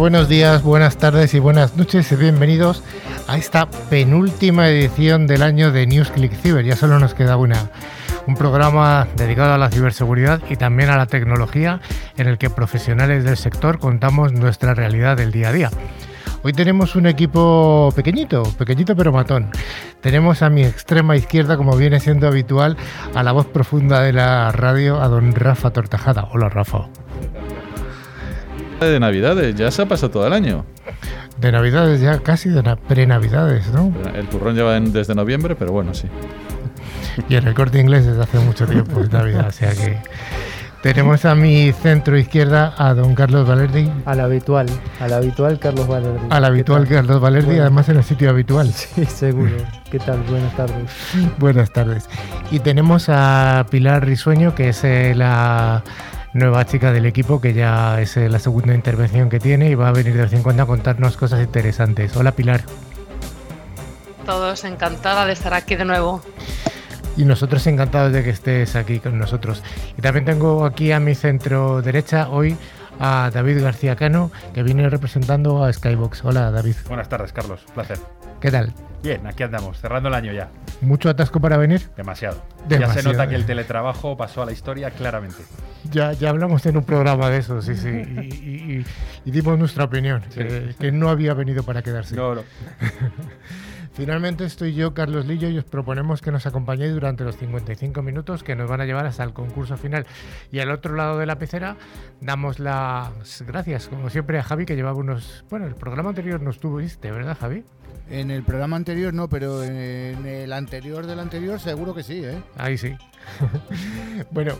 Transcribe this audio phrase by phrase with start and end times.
[0.00, 2.82] Buenos días, buenas tardes y buenas noches y bienvenidos
[3.28, 6.64] a esta penúltima edición del año de News Click Cyber.
[6.64, 7.70] Ya solo nos queda una,
[8.26, 11.82] un programa dedicado a la ciberseguridad y también a la tecnología
[12.16, 15.70] en el que profesionales del sector contamos nuestra realidad del día a día.
[16.42, 19.50] Hoy tenemos un equipo pequeñito, pequeñito pero matón.
[20.00, 22.78] Tenemos a mi extrema izquierda, como viene siendo habitual,
[23.14, 26.30] a la voz profunda de la radio, a don Rafa Tortajada.
[26.32, 26.88] Hola Rafa.
[28.80, 30.64] De Navidades, ya se ha pasado todo el año.
[31.38, 33.92] De Navidades, ya casi de pre-Navidades, ¿no?
[34.14, 36.08] El turrón lleva desde noviembre, pero bueno, sí.
[37.28, 39.98] Y el recorte inglés desde hace mucho tiempo de Navidad, o sea que
[40.82, 43.90] tenemos a mi centro izquierda a don Carlos Valerdi.
[44.06, 44.66] Al habitual,
[44.98, 46.26] al habitual Carlos Valerdi.
[46.30, 48.72] Al habitual Carlos Valerdi, además en el sitio habitual.
[48.72, 49.56] Sí, seguro.
[49.90, 50.22] ¿Qué tal?
[50.22, 50.90] Buenas tardes.
[51.38, 52.08] Buenas tardes.
[52.50, 55.84] Y tenemos a Pilar Risueño, que es eh, la
[56.32, 59.88] nueva chica del equipo, que ya es eh, la segunda intervención que tiene y va
[59.88, 62.16] a venir de vez en cuando a contarnos cosas interesantes.
[62.16, 62.62] Hola Pilar.
[64.24, 66.22] Todos encantada de estar aquí de nuevo
[67.16, 69.62] y nosotros encantados de que estés aquí con nosotros.
[69.98, 72.56] Y también tengo aquí a mi centro derecha hoy
[73.00, 76.24] a David García Cano, que viene representando a Skybox.
[76.24, 76.76] Hola, David.
[76.86, 77.64] Buenas tardes, Carlos.
[77.74, 77.98] placer.
[78.40, 78.72] ¿Qué tal?
[79.02, 80.50] Bien, aquí andamos, cerrando el año ya.
[80.82, 81.88] ¿Mucho atasco para venir?
[81.96, 82.42] Demasiado.
[82.68, 85.42] Ya se nota que el teletrabajo pasó a la historia claramente.
[85.90, 87.88] Ya, ya hablamos en un programa de eso, sí, sí.
[89.24, 92.16] Y, dimos nuestra opinión, que, que, no había venido para quedarse.
[92.16, 92.42] No, no.
[93.92, 98.42] Finalmente estoy yo, Carlos Lillo, y os proponemos que nos acompañéis durante los 55 minutos
[98.42, 100.06] que nos van a llevar hasta el concurso final.
[100.52, 101.76] Y al otro lado de la pecera
[102.20, 105.44] damos las gracias, como siempre, a Javi, que llevaba unos...
[105.50, 107.64] Bueno, el programa anterior no estuviste, ¿verdad, Javi?
[108.10, 112.42] En el programa anterior no, pero en el anterior del anterior seguro que sí, ¿eh?
[112.56, 112.96] Ahí sí.
[114.32, 114.54] bueno,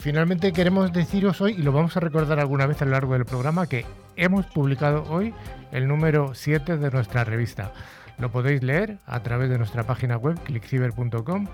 [0.00, 3.24] finalmente queremos deciros hoy, y lo vamos a recordar alguna vez a lo largo del
[3.24, 3.86] programa, que
[4.16, 5.32] hemos publicado hoy
[5.70, 7.72] el número 7 de nuestra revista.
[8.18, 11.46] Lo podéis leer a través de nuestra página web clickciber.com,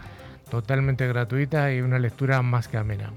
[0.50, 3.10] totalmente gratuita y una lectura más que amena.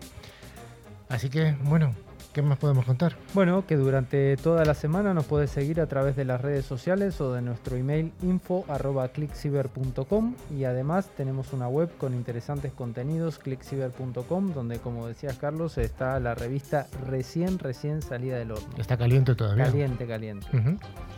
[1.08, 1.94] Así que, bueno,
[2.36, 3.16] ¿Qué más podemos contar?
[3.34, 7.22] Bueno, que durante toda la semana nos puedes seguir a través de las redes sociales
[7.22, 14.80] o de nuestro email info.clickciber.com y además tenemos una web con interesantes contenidos, clickciber.com, donde
[14.80, 18.68] como decías Carlos, está la revista recién, recién salida del horno.
[18.78, 19.64] Está caliente todavía.
[19.64, 20.46] Caliente, caliente.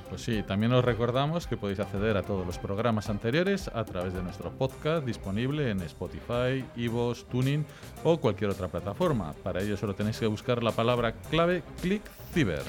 [0.09, 4.13] Pues sí, también os recordamos que podéis acceder a todos los programas anteriores a través
[4.13, 7.66] de nuestro podcast disponible en Spotify, Evox, Tuning
[8.03, 9.34] o cualquier otra plataforma.
[9.44, 12.03] Para ello solo tenéis que buscar la palabra clave Click
[12.34, 12.63] Ciber.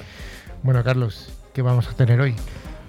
[0.63, 2.35] Bueno, Carlos, ¿qué vamos a tener hoy?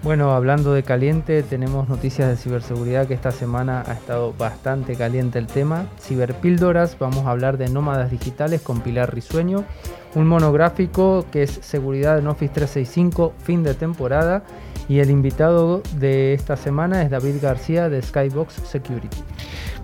[0.03, 5.39] Bueno, hablando de caliente, tenemos noticias de ciberseguridad que esta semana ha estado bastante caliente
[5.39, 5.89] el tema.
[6.01, 9.67] Ciberpíldoras, vamos a hablar de nómadas digitales con Pilar Risueño.
[10.15, 14.43] Un monográfico que es seguridad en Office 365, fin de temporada.
[14.89, 19.19] Y el invitado de esta semana es David García de Skybox Security.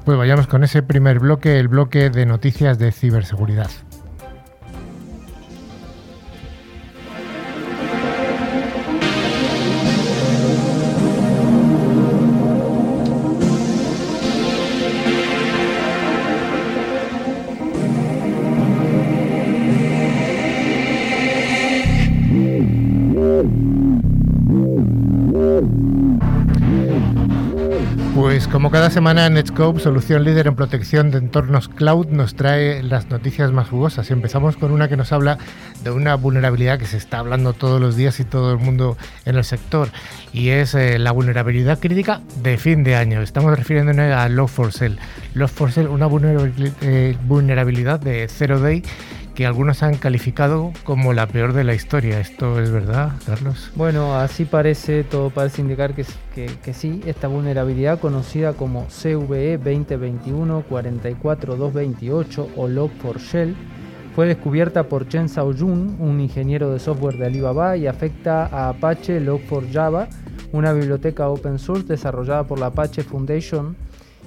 [0.07, 3.69] Pues vayamos con ese primer bloque, el bloque de noticias de ciberseguridad.
[28.87, 33.69] Cada semana, Netscope, solución líder en protección de entornos cloud, nos trae las noticias más
[33.69, 34.13] jugosas.
[34.13, 35.39] Empezamos con una que nos habla
[35.83, 39.35] de una vulnerabilidad que se está hablando todos los días y todo el mundo en
[39.35, 39.89] el sector,
[40.33, 43.23] y es eh, la vulnerabilidad crítica de fin de año.
[43.23, 44.99] Estamos refiriéndonos a Log4Shell.
[45.35, 46.07] Log4Shell, una
[46.83, 48.85] eh, vulnerabilidad de zero day
[49.37, 52.19] que algunos han calificado como la peor de la historia.
[52.19, 53.71] ¿Esto es verdad, Carlos?
[53.77, 57.03] Bueno, así parece, todo parece indicar que, que, sí.
[57.05, 63.55] Esta vulnerabilidad, conocida como CVE 2021-44228 o Log4Shell,
[64.15, 69.21] fue descubierta por Chen Xiaojun, un ingeniero de software de Alibaba, y afecta a Apache
[69.21, 70.09] Log4Java,
[70.53, 73.77] una biblioteca open source desarrollada por la Apache Foundation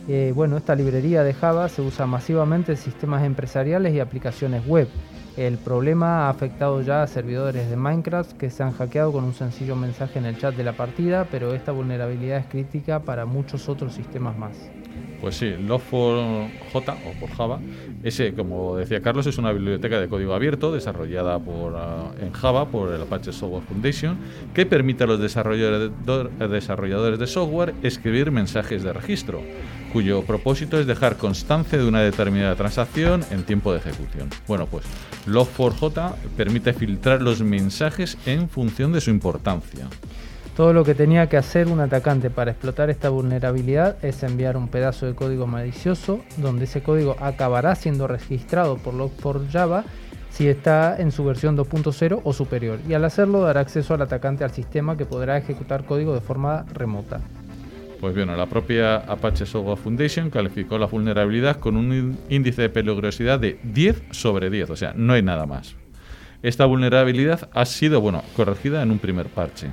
[0.08, 4.88] eh, bueno, esta librería de Java se usa masivamente en sistemas empresariales y aplicaciones web.
[5.38, 9.34] El problema ha afectado ya a servidores de Minecraft que se han hackeado con un
[9.34, 13.70] sencillo mensaje en el chat de la partida, pero esta vulnerabilidad es crítica para muchos
[13.70, 14.79] otros sistemas más.
[15.22, 17.60] Pues sí, Log4j o por Java,
[18.04, 22.70] ese, como decía Carlos, es una biblioteca de código abierto desarrollada por, ah, en Java
[22.70, 24.18] por el Apache Software Foundation
[24.54, 29.42] que permite a los desarrolladores de software escribir mensajes de registro,
[29.92, 34.30] cuyo propósito es dejar constancia de una determinada transacción en tiempo de ejecución.
[34.48, 34.86] Bueno, pues
[35.28, 39.88] Log4j permite filtrar los mensajes en función de su importancia.
[40.60, 44.68] Todo lo que tenía que hacer un atacante para explotar esta vulnerabilidad es enviar un
[44.68, 49.86] pedazo de código malicioso, donde ese código acabará siendo registrado por Log4Java
[50.30, 54.44] si está en su versión 2.0 o superior, y al hacerlo dará acceso al atacante
[54.44, 57.22] al sistema que podrá ejecutar código de forma remota.
[58.02, 63.40] Pues bien, la propia Apache Software Foundation calificó la vulnerabilidad con un índice de peligrosidad
[63.40, 65.78] de 10 sobre 10, o sea, no hay nada más.
[66.44, 69.70] Esta vulnerabilidad ha sido, bueno, corregida en un primer parche.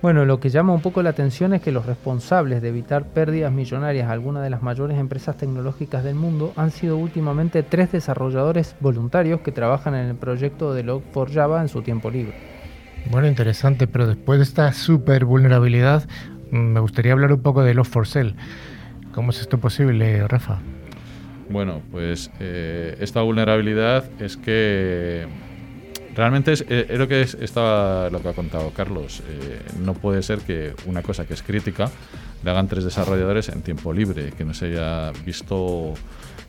[0.00, 3.52] Bueno, lo que llama un poco la atención es que los responsables de evitar pérdidas
[3.52, 8.76] millonarias a algunas de las mayores empresas tecnológicas del mundo han sido últimamente tres desarrolladores
[8.78, 12.34] voluntarios que trabajan en el proyecto de Log4Java en su tiempo libre.
[13.10, 16.08] Bueno, interesante, pero después de esta super vulnerabilidad,
[16.52, 18.36] mm, me gustaría hablar un poco de Log4Shell.
[19.12, 20.60] ¿Cómo es esto posible, Rafa?
[21.50, 25.26] Bueno, pues eh, esta vulnerabilidad es que
[26.18, 29.22] Realmente es, eh, lo que estaba lo que ha contado Carlos.
[29.28, 31.92] Eh, no puede ser que una cosa que es crítica
[32.42, 35.94] le hagan tres desarrolladores en tiempo libre, que no se haya visto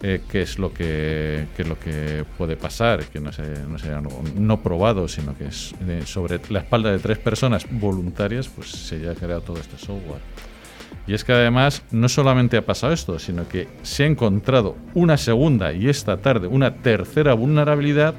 [0.02, 4.60] eh, qué es lo que lo que puede pasar, que no se, no haya no,
[4.64, 5.76] probado, sino que es
[6.06, 10.22] sobre la espalda de tres personas voluntarias, pues se haya creado todo este software.
[11.06, 15.18] Y es que además no solamente ha pasado esto, sino que se ha encontrado una
[15.18, 18.16] segunda y esta tarde una tercera vulnerabilidad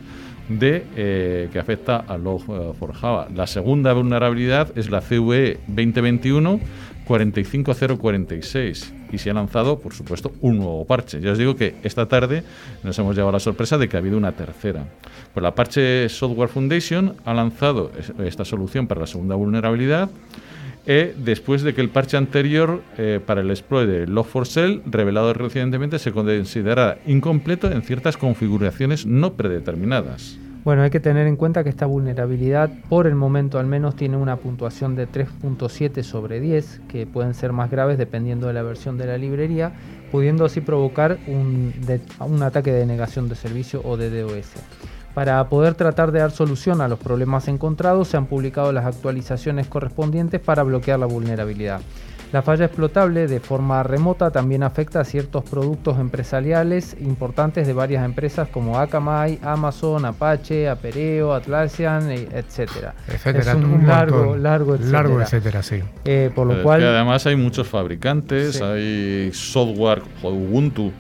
[0.51, 3.29] de, eh, que afecta a Log4 Java.
[3.35, 6.61] La segunda vulnerabilidad es la CVE 2021
[7.07, 11.21] 45046 y se ha lanzado, por supuesto, un nuevo parche.
[11.21, 12.45] Ya os digo que esta tarde
[12.85, 14.85] nos hemos llevado la sorpresa de que ha habido una tercera.
[15.35, 17.91] Pues la parche Software Foundation ha lanzado
[18.25, 20.11] esta solución para la segunda vulnerabilidad
[20.87, 25.99] e después de que el parche anterior eh, para el exploit de Log4Shell, revelado recientemente,
[25.99, 30.39] se considerara incompleto en ciertas configuraciones no predeterminadas.
[30.63, 34.19] Bueno, hay que tener en cuenta que esta vulnerabilidad, por el momento al menos, tiene
[34.19, 38.99] una puntuación de 3.7 sobre 10, que pueden ser más graves dependiendo de la versión
[38.99, 39.73] de la librería,
[40.13, 41.73] pudiendo así provocar un,
[42.21, 44.53] un ataque de negación de servicio o de DOS.
[45.21, 49.67] Para poder tratar de dar solución a los problemas encontrados, se han publicado las actualizaciones
[49.67, 51.83] correspondientes para bloquear la vulnerabilidad.
[52.33, 58.03] La falla explotable de forma remota también afecta a ciertos productos empresariales importantes de varias
[58.03, 62.95] empresas como Akamai, Amazon, Apache, Apereo, Atlassian, etc.
[63.07, 65.03] Es un, largo, largo, etcétera.
[65.03, 65.81] Largo, etcétera, sí.
[66.07, 70.91] Eh, por lo cual, además hay muchos fabricantes, hay software Ubuntu,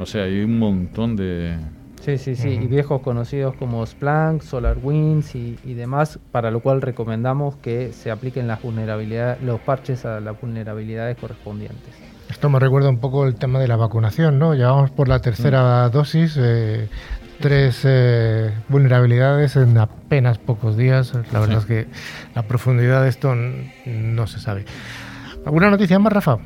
[0.00, 1.58] o sea, hay un montón de,
[2.06, 6.80] Sí, sí, sí, y viejos conocidos como Splunk, SolarWinds y, y demás, para lo cual
[6.80, 11.92] recomendamos que se apliquen las vulnerabilidades, los parches a las vulnerabilidades correspondientes.
[12.30, 14.54] Esto me recuerda un poco el tema de la vacunación, ¿no?
[14.54, 15.90] Llevamos por la tercera mm.
[15.90, 16.88] dosis, eh,
[17.40, 21.12] tres eh, vulnerabilidades en apenas pocos días.
[21.32, 21.88] La verdad es que
[22.36, 23.34] la profundidad de esto
[23.84, 24.64] no se sabe.
[25.44, 26.38] ¿Alguna noticia más, Rafa?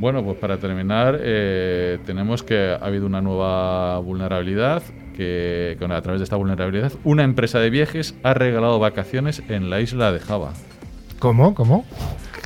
[0.00, 4.82] Bueno, pues para terminar, eh, tenemos que ha habido una nueva vulnerabilidad
[5.14, 9.82] que, a través de esta vulnerabilidad, una empresa de viajes ha regalado vacaciones en la
[9.82, 10.54] isla de Java.
[11.18, 11.54] ¿Cómo?
[11.54, 11.84] ¿Cómo?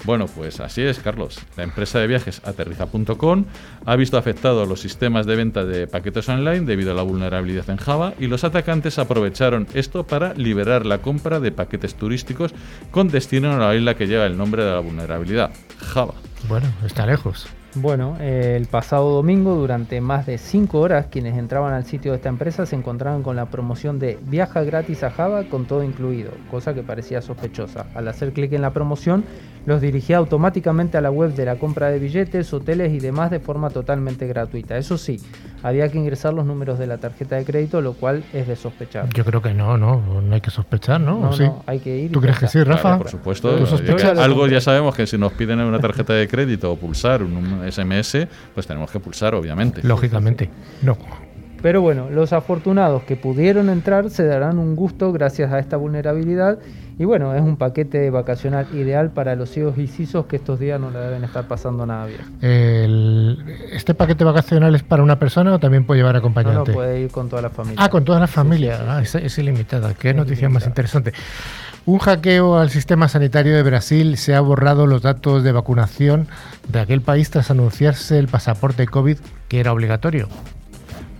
[0.04, 1.40] Bueno, pues así es, Carlos.
[1.56, 3.44] La empresa de viajes aterriza.com
[3.86, 7.78] ha visto afectados los sistemas de venta de paquetes online debido a la vulnerabilidad en
[7.78, 12.52] Java y los atacantes aprovecharon esto para liberar la compra de paquetes turísticos
[12.90, 16.14] con destino a la isla que lleva el nombre de la vulnerabilidad, Java.
[16.48, 17.46] Bueno, está lejos.
[17.76, 22.28] Bueno, el pasado domingo, durante más de 5 horas, quienes entraban al sitio de esta
[22.28, 26.72] empresa se encontraban con la promoción de viaja gratis a Java con todo incluido, cosa
[26.72, 27.86] que parecía sospechosa.
[27.96, 29.24] Al hacer clic en la promoción,
[29.66, 33.40] los dirigía automáticamente a la web de la compra de billetes, hoteles y demás de
[33.40, 34.76] forma totalmente gratuita.
[34.76, 35.20] Eso sí,
[35.62, 39.08] había que ingresar los números de la tarjeta de crédito, lo cual es de sospechar.
[39.10, 41.18] Yo creo que no, no, no hay que sospechar, ¿no?
[41.18, 42.12] No, no hay que ir.
[42.12, 42.98] ¿Tú crees que sí, Rafa?
[42.98, 43.56] por supuesto.
[44.18, 48.26] Algo ya sabemos que si nos piden una tarjeta de crédito o pulsar un SMS,
[48.54, 49.82] pues tenemos que pulsar, obviamente.
[49.82, 50.50] Lógicamente,
[50.82, 50.96] no.
[51.64, 56.58] Pero bueno, los afortunados que pudieron entrar se darán un gusto gracias a esta vulnerabilidad
[56.96, 60.80] y bueno, es un paquete vacacional ideal para los hijos y sisos que estos días
[60.80, 63.36] no le deben estar pasando nada bien.
[63.72, 66.58] ¿Este paquete vacacional es para una persona o también puede llevar acompañante?
[66.58, 67.82] No, no puede ir con toda la familia.
[67.82, 68.78] Ah, con toda la familia.
[68.86, 69.94] Ah, es, ilimitada.
[69.94, 71.12] Qué noticia más interesante.
[71.84, 76.28] Un hackeo al sistema sanitario de Brasil se ha borrado los datos de vacunación
[76.68, 80.28] de aquel país tras anunciarse el pasaporte COVID que era obligatorio.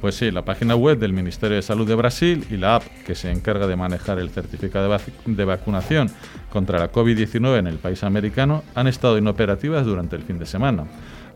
[0.05, 3.15] Pues sí, la página web del Ministerio de Salud de Brasil y la app que
[3.15, 4.95] se encarga de manejar el certificado
[5.25, 6.11] de, vacunación
[6.51, 10.85] contra la COVID-19 en el país americano han estado inoperativas durante el fin de semana.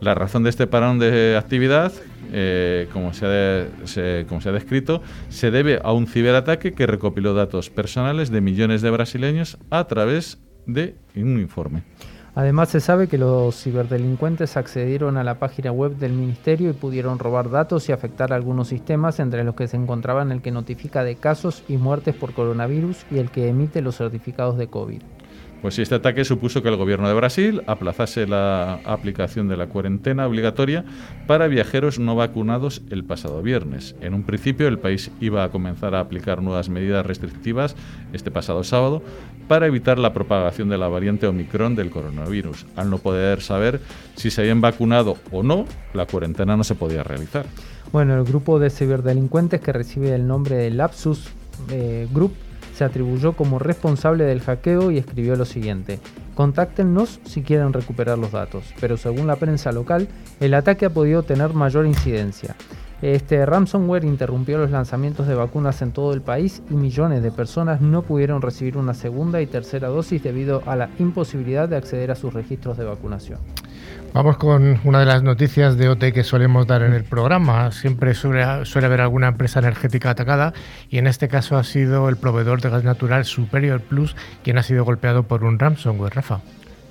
[0.01, 1.91] La razón de este parón de actividad,
[2.31, 7.33] eh, como, se ha como se ha descrito, se debe a un ciberataque que recopiló
[7.33, 11.81] datos personales de millones de brasileños a través de un informe.
[12.39, 17.19] Además se sabe que los ciberdelincuentes accedieron a la página web del ministerio y pudieron
[17.19, 21.17] robar datos y afectar algunos sistemas, entre los que se encontraban el que notifica de
[21.17, 25.01] casos y muertes por coronavirus y el que emite los certificados de COVID.
[25.61, 30.25] Pues este ataque supuso que el gobierno de Brasil aplazase la aplicación de la cuarentena
[30.25, 30.85] obligatoria
[31.27, 33.93] para viajeros no vacunados el pasado viernes.
[33.99, 37.75] En un principio el país iba a comenzar a aplicar nuevas medidas restrictivas
[38.13, 39.01] este pasado sábado
[39.49, 42.65] para evitar la propagación de la variante Omicron del coronavirus.
[42.77, 43.81] Al no poder saber
[44.15, 47.45] si se habían vacunado o no, la cuarentena no se podía realizar.
[47.91, 51.27] Bueno, el grupo de ciberdelincuentes que recibe el nombre de Lapsus
[51.69, 52.33] eh, Group
[52.79, 55.99] se atribuyó como responsable del hackeo y escribió lo siguiente,
[56.33, 60.07] contáctenos si quieren recuperar los datos, pero según la prensa local,
[60.39, 62.55] el ataque ha podido tener mayor incidencia.
[63.01, 67.81] Este ransomware interrumpió los lanzamientos de vacunas en todo el país y millones de personas
[67.81, 72.15] no pudieron recibir una segunda y tercera dosis debido a la imposibilidad de acceder a
[72.15, 73.39] sus registros de vacunación.
[74.13, 77.71] Vamos con una de las noticias de OT que solemos dar en el programa.
[77.71, 80.53] Siempre suele, suele, haber alguna empresa energética atacada
[80.89, 84.63] y en este caso ha sido el proveedor de gas natural Superior Plus quien ha
[84.63, 86.41] sido golpeado por un ransomware, Rafa.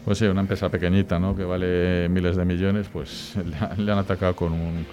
[0.05, 1.35] Pues sí, una empresa pequeñita, ¿no?
[1.37, 3.35] Que vale miles de millones, pues
[3.77, 4.87] le han atacado con un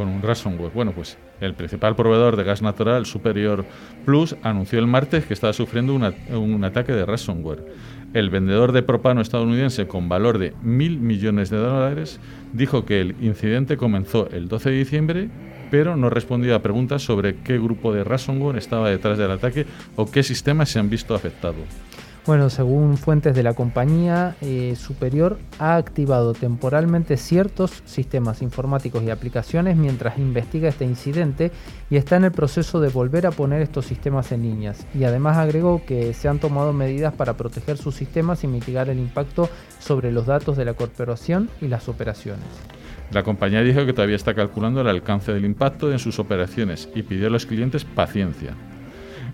[0.00, 0.72] con un ransomware.
[0.72, 3.66] Bueno, pues el principal proveedor de gas natural, Superior
[4.06, 7.66] Plus, anunció el martes que estaba sufriendo un ataque de ransomware.
[8.14, 12.18] El vendedor de propano estadounidense con valor de mil millones de dólares
[12.54, 15.28] dijo que el incidente comenzó el 12 de diciembre,
[15.70, 19.66] pero no respondió a preguntas sobre qué grupo de ransomware estaba detrás del ataque
[19.96, 21.66] o qué sistemas se han visto afectados.
[22.26, 29.10] Bueno, según fuentes de la compañía eh, superior, ha activado temporalmente ciertos sistemas informáticos y
[29.10, 31.50] aplicaciones mientras investiga este incidente
[31.88, 34.86] y está en el proceso de volver a poner estos sistemas en líneas.
[34.94, 38.98] Y además agregó que se han tomado medidas para proteger sus sistemas y mitigar el
[38.98, 39.48] impacto
[39.78, 42.44] sobre los datos de la corporación y las operaciones.
[43.12, 47.02] La compañía dijo que todavía está calculando el alcance del impacto en sus operaciones y
[47.02, 48.54] pidió a los clientes paciencia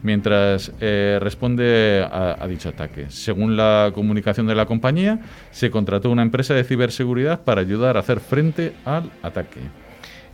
[0.02, 3.06] mientras eh, responde a, dicho ataque.
[3.08, 8.00] Según la comunicación de la compañía, se contrató una empresa de ciberseguridad para ayudar a
[8.00, 9.60] hacer frente al ataque.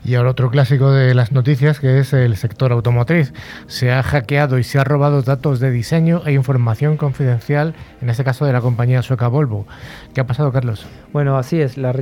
[0.04, 3.32] Y ahora otro clásico de las noticias que es el sector automotriz.
[3.68, 8.24] Se ha hackeado y se ha robado datos de diseño e información confidencial, en este
[8.24, 9.64] caso de la compañía sueca Volvo.
[10.12, 10.86] ¿Qué ha pasado, Carlos?
[11.12, 11.78] Bueno, así es.
[11.78, 11.94] La,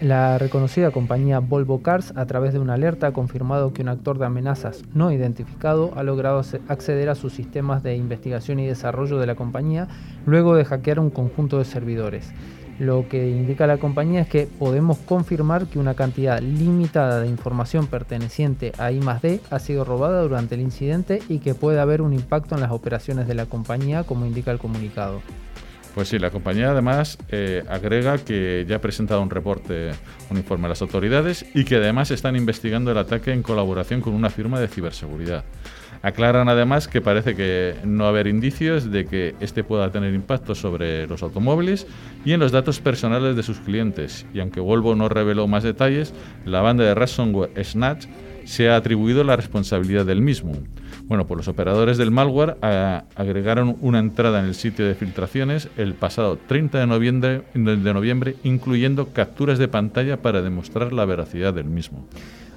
[0.00, 4.18] la reconocida compañía Volvo Cars, a través de una alerta, ha confirmado que un actor
[4.18, 9.26] de amenazas no identificado ha logrado acceder a sus sistemas de investigación y desarrollo de
[9.26, 9.88] la compañía
[10.26, 12.32] luego de hackear un conjunto de servidores.
[12.78, 17.88] Lo que indica la compañía es que podemos confirmar que una cantidad limitada de información
[17.88, 22.54] perteneciente a I+D ha sido robada durante el incidente y que puede haber un impacto
[22.54, 25.20] en las operaciones de la compañía, como indica el comunicado.
[25.94, 29.90] Pues sí, la compañía además eh, agrega que ya ha presentado un reporte,
[30.30, 34.14] un informe a las autoridades y que además están investigando el ataque en colaboración con
[34.14, 35.44] una firma de ciberseguridad.
[36.02, 41.06] Aclaran además que parece que no haber indicios de que este pueda tener impacto sobre
[41.06, 41.86] los automóviles
[42.24, 44.26] y en los datos personales de sus clientes.
[44.32, 46.14] Y aunque Volvo no reveló más detalles,
[46.44, 48.06] la banda de ransomware Snatch
[48.48, 50.52] se ha atribuido la responsabilidad del mismo.
[51.04, 55.68] Bueno, pues los operadores del malware eh, agregaron una entrada en el sitio de filtraciones
[55.76, 61.52] el pasado 30 de noviembre, de noviembre, incluyendo capturas de pantalla para demostrar la veracidad
[61.52, 62.08] del mismo.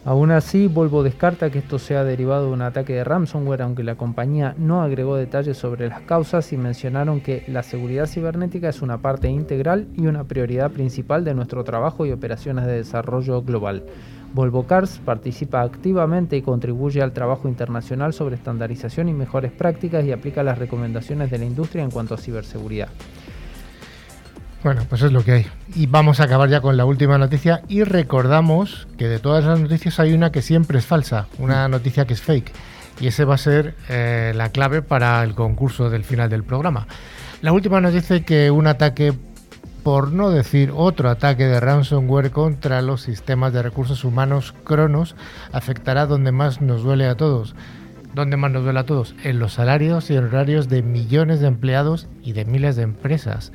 [0.03, 3.95] Aún así, Volvo descarta que esto sea derivado de un ataque de ransomware, aunque la
[3.95, 8.97] compañía no agregó detalles sobre las causas y mencionaron que la seguridad cibernética es una
[8.97, 13.83] parte integral y una prioridad principal de nuestro trabajo y operaciones de desarrollo global.
[14.33, 20.13] Volvo Cars participa activamente y contribuye al trabajo internacional sobre estandarización y mejores prácticas y
[20.13, 22.89] aplica las recomendaciones de la industria en cuanto a ciberseguridad.
[24.63, 25.47] Bueno, pues es lo que hay.
[25.73, 29.59] Y vamos a acabar ya con la última noticia y recordamos que de todas las
[29.59, 32.51] noticias hay una que siempre es falsa, una noticia que es fake.
[32.99, 36.85] Y ese va a ser eh, la clave para el concurso del final del programa.
[37.41, 39.13] La última nos dice que un ataque,
[39.81, 45.15] por no decir otro ataque de ransomware contra los sistemas de recursos humanos Cronos,
[45.51, 47.55] afectará donde más nos duele a todos.
[48.13, 49.15] ¿Dónde más nos duele a todos?
[49.23, 53.51] En los salarios y horarios de millones de empleados y de miles de empresas.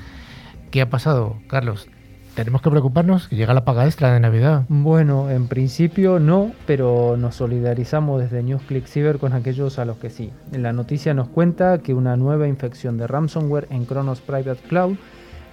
[0.77, 1.89] ¿Qué ha pasado, Carlos?
[2.35, 3.29] ¿Tenemos que preocuparnos?
[3.29, 4.67] que ¿Llega la paga extra de Navidad?
[4.69, 10.11] Bueno, en principio no, pero nos solidarizamos desde NewsClick Cyber con aquellos a los que
[10.11, 10.33] sí.
[10.53, 14.97] La noticia nos cuenta que una nueva infección de ransomware en Kronos Private Cloud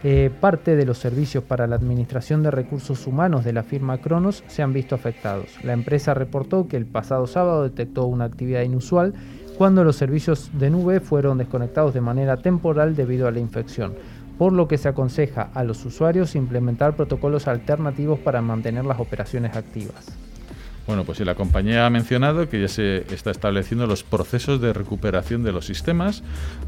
[0.04, 4.44] eh, parte de los servicios para la administración de recursos humanos de la firma Kronos
[4.48, 5.48] se han visto afectados.
[5.64, 9.14] La empresa reportó que el pasado sábado detectó una actividad inusual
[9.58, 13.94] cuando los servicios de nube fueron desconectados de manera temporal debido a la infección,
[14.38, 19.56] por lo que se aconseja a los usuarios implementar protocolos alternativos para mantener las operaciones
[19.56, 20.18] activas.
[20.86, 25.44] Bueno, pues la compañía ha mencionado que ya se está estableciendo los procesos de recuperación
[25.44, 26.24] de los sistemas,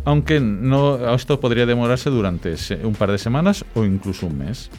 [0.06, 4.70] aunque no, esto podría demorarse durante un par de semanas o incluso un mes.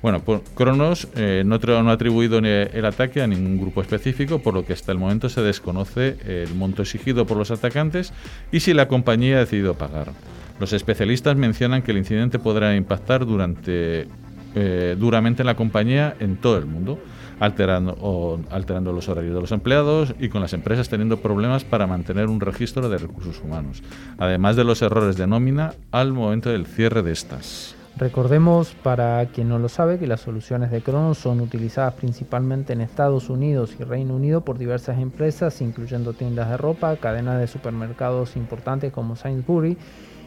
[0.00, 4.64] Bueno, pues Cronos eh, no, ha atribuido el ataque a ningún grupo específico, por lo
[4.64, 8.12] que hasta el momento se desconoce el monto exigido por los atacantes
[8.52, 10.12] y si la compañía ha decidido pagar.
[10.58, 14.06] Los especialistas mencionan que el incidente podrá impactar durante,
[14.54, 16.98] eh, duramente en la compañía en todo el mundo
[17.40, 22.28] alterando, alterando los horarios de los empleados y con las empresas teniendo problemas para mantener
[22.28, 23.82] un registro de recursos humanos,
[24.18, 27.74] además de los errores de nómina al momento del cierre de estas.
[27.96, 32.80] Recordemos, para quien no lo sabe, que las soluciones de Cronos son utilizadas principalmente en
[32.80, 38.34] Estados Unidos y Reino Unido por diversas empresas, incluyendo tiendas de ropa, cadenas de supermercados
[38.34, 39.78] importantes como Sainsbury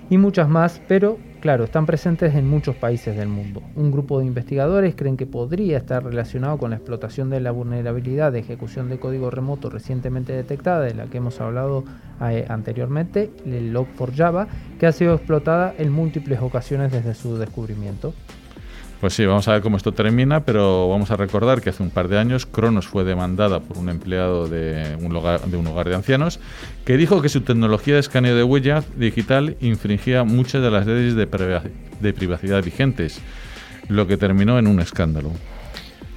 [0.10, 3.62] y muchas más, pero claro, están presentes en muchos países del mundo.
[3.76, 8.32] Un grupo de investigadores creen que podría estar relacionado con la explotación de la vulnerabilidad
[8.32, 11.84] de ejecución de código remoto recientemente detectada, de la que hemos hablado
[12.22, 14.48] eh, anteriormente, el Log4Java,
[14.80, 18.14] que ha sido explotada en múltiples ocasiones desde su descubrimiento.
[19.00, 21.92] Pues sí, vamos a ver cómo esto termina, pero vamos a recordar que hace un
[21.92, 25.88] par de años Cronos fue demandada por un empleado de un, hogar de un hogar
[25.88, 26.40] de ancianos
[26.84, 31.16] que dijo que su tecnología de escaneo de huella digital infringía muchas de las leyes
[31.16, 33.20] de, privacidad vigentes,
[33.88, 35.32] lo que terminó en un escándalo.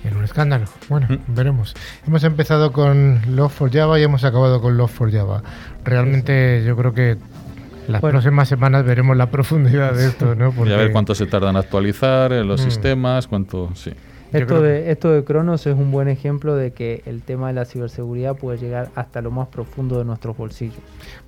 [0.03, 0.65] En un escándalo.
[0.89, 1.35] Bueno, mm.
[1.35, 1.75] veremos.
[2.07, 5.43] Hemos empezado con Love4Java y hemos acabado con Love4Java.
[5.85, 7.19] Realmente yo creo que
[7.91, 10.53] las próximas semanas veremos la profundidad de esto, ¿no?
[10.67, 12.65] Y a ver cuánto se tarda en actualizar en los mm.
[12.65, 13.71] sistemas, cuánto...
[13.75, 13.93] Sí.
[14.33, 17.65] Esto de, esto de Cronos es un buen ejemplo de que el tema de la
[17.65, 20.79] ciberseguridad puede llegar hasta lo más profundo de nuestros bolsillos.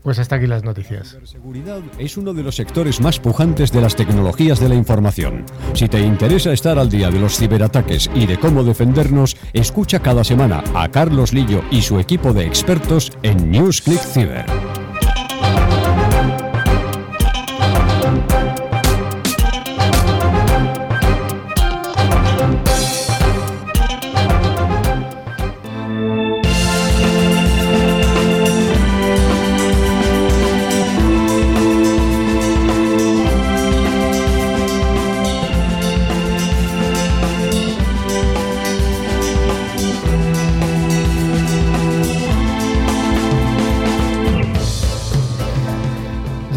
[0.02, 1.00] Pues hasta aquí las noticias.
[1.00, 5.44] La ciberseguridad es uno de los sectores más pujantes de las tecnologías de la información.
[5.74, 10.22] Si te interesa estar al día de los ciberataques y de cómo defendernos, escucha cada
[10.22, 14.71] semana a Carlos Lillo y su equipo de expertos en NewsClick Cyber.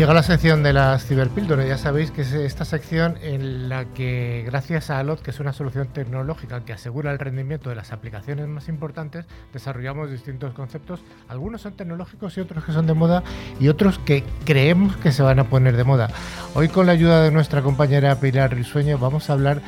[0.05, 1.67] Llega la sección de las ciberpíldoras.
[1.67, 5.51] Ya sabéis que es esta sección en la que, gracias a ALOT, que es una
[5.51, 10.99] solución tecnológica que asegura el rendimiento de las aplicaciones más importantes, desarrollamos distintos conceptos.
[11.27, 13.23] Algunos son tecnológicos y otros que son de moda
[13.59, 16.11] y otros que creemos que se van a poner de moda.
[16.53, 19.59] Hoy, con la ayuda de nuestra compañera Pilar Risueño, vamos a hablar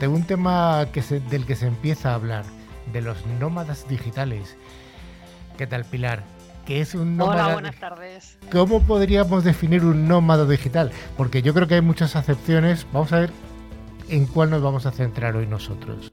[0.00, 2.46] de un tema del que se empieza a hablar,
[2.90, 4.56] de los nómadas digitales.
[5.58, 6.33] ¿Qué tal, Pilar?
[6.64, 7.44] Que es un nómada.
[7.44, 8.38] Hola, buenas tardes.
[8.50, 10.90] ¿Cómo podríamos definir un nómada digital?
[11.16, 12.86] Porque yo creo que hay muchas acepciones.
[12.92, 13.30] Vamos a ver
[14.08, 16.12] en cuál nos vamos a centrar hoy nosotros.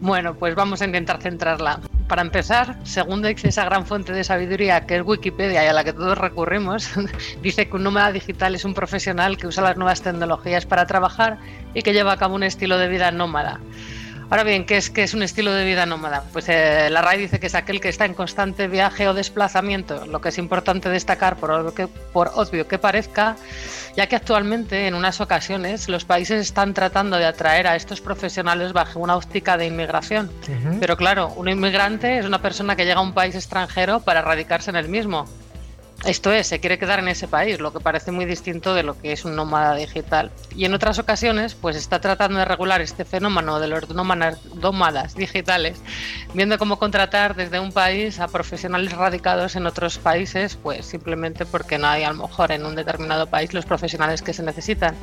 [0.00, 1.80] Bueno, pues vamos a intentar centrarla.
[2.08, 5.92] Para empezar, según esa gran fuente de sabiduría que es Wikipedia y a la que
[5.92, 6.90] todos recurrimos,
[7.42, 11.38] dice que un nómada digital es un profesional que usa las nuevas tecnologías para trabajar
[11.74, 13.60] y que lleva a cabo un estilo de vida nómada.
[14.28, 16.24] Ahora bien, ¿qué es, qué es un estilo de vida nómada?
[16.32, 20.04] Pues eh, la RAI dice que es aquel que está en constante viaje o desplazamiento,
[20.06, 23.36] lo que es importante destacar, por, que, por obvio que parezca,
[23.94, 28.72] ya que actualmente en unas ocasiones los países están tratando de atraer a estos profesionales
[28.72, 30.28] bajo una óptica de inmigración.
[30.80, 34.70] Pero claro, un inmigrante es una persona que llega a un país extranjero para radicarse
[34.70, 35.26] en el mismo.
[36.06, 38.96] Esto es, se quiere quedar en ese país, lo que parece muy distinto de lo
[38.96, 40.30] que es un nómada digital.
[40.54, 45.82] Y en otras ocasiones, pues está tratando de regular este fenómeno de los nómadas digitales,
[46.32, 51.76] viendo cómo contratar desde un país a profesionales radicados en otros países, pues simplemente porque
[51.76, 54.94] no hay a lo mejor en un determinado país los profesionales que se necesitan.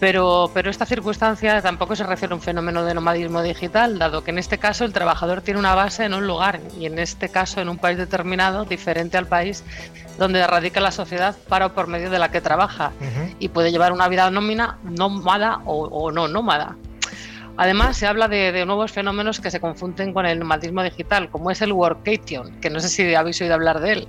[0.00, 4.30] pero, pero esta circunstancia tampoco se refiere a un fenómeno de nomadismo digital, dado que
[4.30, 7.60] en este caso el trabajador tiene una base en un lugar y en este caso
[7.60, 9.62] en un país determinado, diferente al país
[10.22, 12.92] donde radica la sociedad para o por medio de la que trabaja
[13.40, 16.76] y puede llevar una vida nómina, nómada o, no nómada.
[17.56, 21.60] Además, se habla de, nuevos fenómenos que se confunden con el nomadismo digital, como es
[21.60, 24.08] el workation, que no sé si habéis oído hablar de él.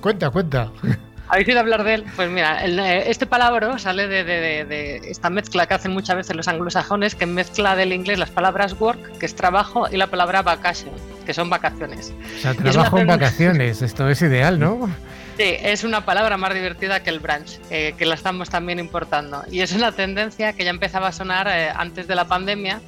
[0.00, 0.70] Cuenta, cuenta.
[1.28, 2.04] ¿Habéis oído hablar de él?
[2.14, 7.16] Pues mira, eh, este palabra sale de, esta mezcla que hacen muchas veces los anglosajones,
[7.16, 10.92] que mezcla del inglés las palabras work, que es trabajo, y la palabra vacation,
[11.26, 12.14] que son vacaciones.
[12.36, 14.88] O sea, trabajo en vacaciones, esto es ideal, ¿no?
[15.40, 19.42] Sí, es una palabra más divertida que el branch, eh, que la estamos también importando.
[19.50, 22.82] Y es una tendencia que ya empezaba a sonar eh, antes de la pandemia,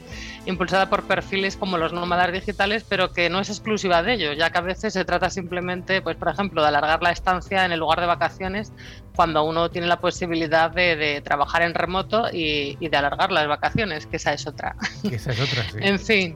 [0.44, 4.50] impulsada por perfiles como los nómadas digitales, pero que no es exclusiva de ellos, ya
[4.50, 7.80] que a veces se trata simplemente, pues por ejemplo, de alargar la estancia en el
[7.80, 8.70] lugar de vacaciones
[9.16, 14.04] cuando uno tiene la posibilidad de, trabajar en remoto y, y, de alargar las vacaciones,
[14.04, 14.76] que esa es otra.
[15.08, 15.78] Que esa es otra, sí.
[15.80, 16.34] en fin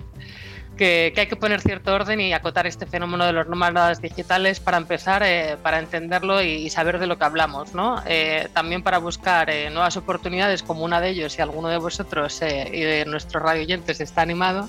[0.76, 4.76] que, hay que poner cierto orden y acotar este fenómeno de los nómadas digitales para
[4.76, 8.02] empezar, eh, para entenderlo y, saber de lo que hablamos, ¿no?
[8.06, 12.40] Eh, también para buscar eh, nuevas oportunidades, como una de ellos, si alguno de vosotros
[12.42, 14.68] y de nuestros radio oyentes está animado,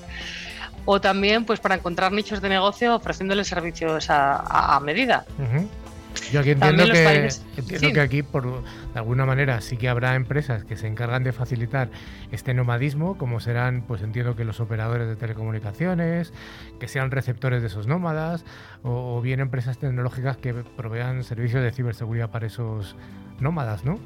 [0.86, 5.26] o también pues para encontrar nichos de negocio ofreciéndoles servicios a, medida.
[6.32, 10.64] Yo aquí entiendo, que, entiendo que aquí, por de alguna manera, sí que habrá empresas
[10.64, 11.90] que se encargan de facilitar
[12.32, 16.34] este nomadismo, como serán, pues entiendo que los operadores de telecomunicaciones,
[16.80, 18.46] que sean receptores de esos nómadas,
[18.84, 22.96] o, o bien empresas tecnológicas que provean servicios de ciberseguridad para esos
[23.40, 24.00] nómadas, ¿no?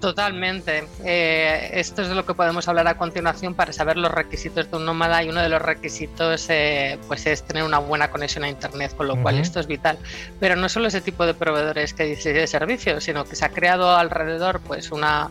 [0.00, 0.84] Totalmente.
[1.04, 4.76] Eh, esto es de lo que podemos hablar a continuación para saber los requisitos de
[4.76, 8.48] un nómada y uno de los requisitos eh, pues es tener una buena conexión a
[8.48, 9.98] Internet, con lo cual esto es vital.
[10.40, 13.50] Pero no solo ese tipo de proveedores que dice de servicios, sino que se ha
[13.50, 15.30] creado alrededor pues una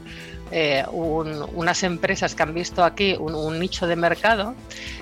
[0.51, 4.55] eh, unas empresas que han visto aquí un, nicho de mercado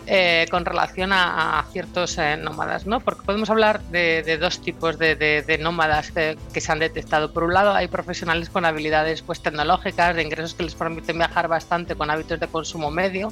[0.06, 3.00] eh, con relación a, ciertos eh, nómadas, ¿no?
[3.00, 7.32] Porque podemos hablar de, dos tipos de, nómadas que, se han detectado.
[7.32, 11.48] Por un lado, hay profesionales con habilidades pues, tecnológicas, de ingresos que les permiten viajar
[11.48, 13.32] bastante con hábitos de consumo medio,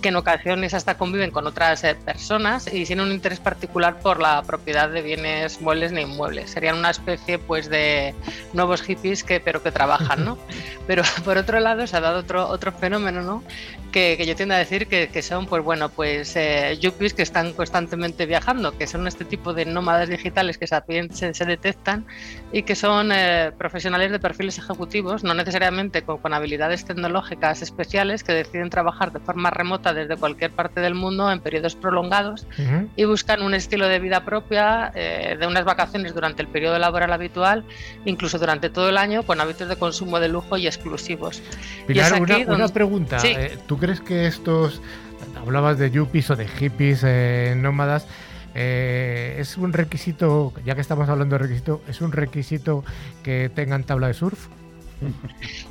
[0.00, 4.42] que en ocasiones hasta conviven con otras personas y tienen un interés particular por la
[4.42, 6.50] propiedad de bienes muebles ni inmuebles.
[6.50, 8.14] Serían una especie pues de
[8.52, 10.38] nuevos hippies que pero que trabajan, ¿no?
[10.86, 13.44] Pero por otro lado se ha dado otro, otro fenómeno, ¿no?
[13.92, 17.52] Que, yo tiendo a decir que, que son, pues bueno, pues eh, yuppies que están
[17.52, 22.06] constantemente viajando, que son este tipo de nómadas digitales que se, se detectan
[22.52, 28.24] y que son eh, profesionales de perfiles ejecutivos, no necesariamente con, con, habilidades tecnológicas especiales,
[28.24, 32.46] que deciden trabajar de forma remota desde cualquier parte del mundo en periodos prolongados
[32.96, 37.12] y buscan un estilo de vida propia, eh, de unas vacaciones durante el periodo laboral
[37.12, 37.64] habitual,
[38.04, 41.31] incluso durante todo el año, con hábitos de consumo de lujo y exclusivos.
[41.86, 43.18] Pilar, una, pregunta.
[43.24, 44.80] Eh, ¿Tú crees que estos,
[45.40, 48.06] hablabas de yuppies o de hippies eh, nómadas,
[48.54, 52.84] eh, es un requisito, ya que estamos hablando de requisito, es un requisito
[53.22, 54.48] que tengan tabla de surf?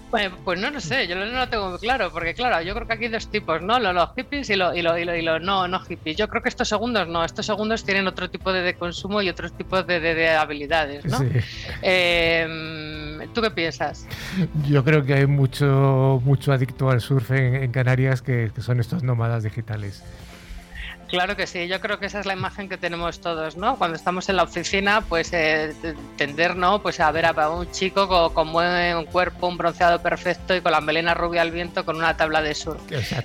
[0.10, 2.86] Pues, pues, no lo sé, yo no lo tengo muy claro, porque claro, yo creo
[2.86, 3.80] que aquí hay dos tipos, ¿no?
[3.80, 6.17] Los, hippies y los y lo, y lo, no, no hippies.
[6.17, 9.54] Yo creo que estos segundos no, estos segundos tienen otro tipo de, consumo y otros
[9.54, 11.20] tipos de, habilidades, ¿no?
[11.82, 14.06] Em, ¿Tú qué piensas?
[14.67, 19.44] Yo creo que hay mucho, mucho adicto al surf en, Canarias que son estos nómadas
[19.44, 20.04] digitales.
[21.12, 23.76] Claro que sí, yo creo que esa es la imagen que tenemos todos, ¿no?
[23.76, 25.74] Cuando estamos en la oficina, pues eh,
[26.15, 26.82] tender, ¿no?
[26.82, 30.71] Pues a ver a un chico con, con, buen cuerpo, un bronceado perfecto y con
[30.71, 32.82] la melena rubia al viento con una tabla de surf.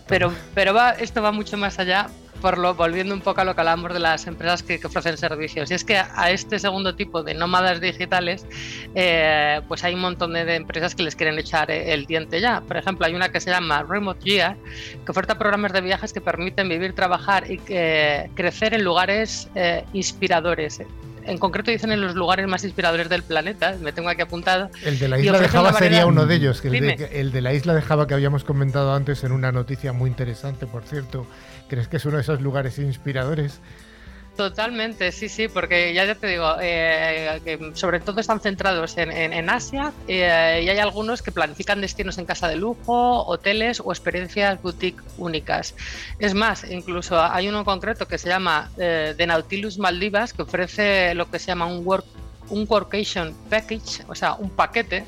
[0.09, 2.09] Pero, pero va, esto va mucho más allá
[2.41, 5.71] por lo, volviendo un poco a lo que hablamos de las empresas que, ofrecen servicios.
[5.71, 8.47] Y es que a, este segundo tipo de nómadas digitales,
[8.95, 12.61] eh, pues hay un montón de, empresas que les quieren echar el diente ya.
[12.61, 14.57] Por ejemplo, hay una que se llama Remote Gear,
[15.05, 19.85] que oferta programas de viajes que permiten vivir, trabajar y eh, crecer en lugares eh,
[19.93, 20.81] inspiradores
[21.27, 24.71] en concreto dicen en los lugares más inspiradores del planeta, me tengo aquí apuntado.
[24.85, 27.53] El de la isla de Java sería uno de ellos, el de, el de, la
[27.53, 31.27] isla de Java que habíamos comentado antes en una noticia muy interesante, por cierto,
[31.69, 33.61] ¿Crees que es uno de esos lugares inspiradores?
[34.37, 40.61] Totalmente, sí, sí, porque ya te digo, eh, sobre todo están centrados en, Asia eh,
[40.63, 45.75] y hay algunos que planifican destinos en casa de lujo, hoteles o experiencias boutique únicas.
[46.19, 51.15] Es más, incluso hay uno concreto que se llama eh, The Nautilus Maldivas, que ofrece
[51.15, 52.05] lo que se llama un work
[52.51, 55.05] un workation package, o sea, un paquete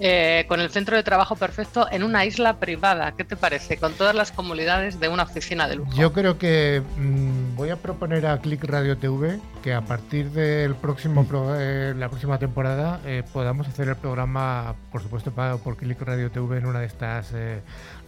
[0.00, 3.12] eh, con el centro de trabajo perfecto en una isla privada.
[3.12, 3.76] ¿Qué te parece?
[3.76, 5.92] Con todas las comunidades de una oficina de lujo.
[5.94, 10.74] Yo creo que mm, voy a proponer a Click Radio TV que a partir del
[10.74, 16.00] próximo eh, la próxima temporada eh, podamos hacer el programa, por supuesto, pagado por Click
[16.02, 17.32] Radio TV en una de estas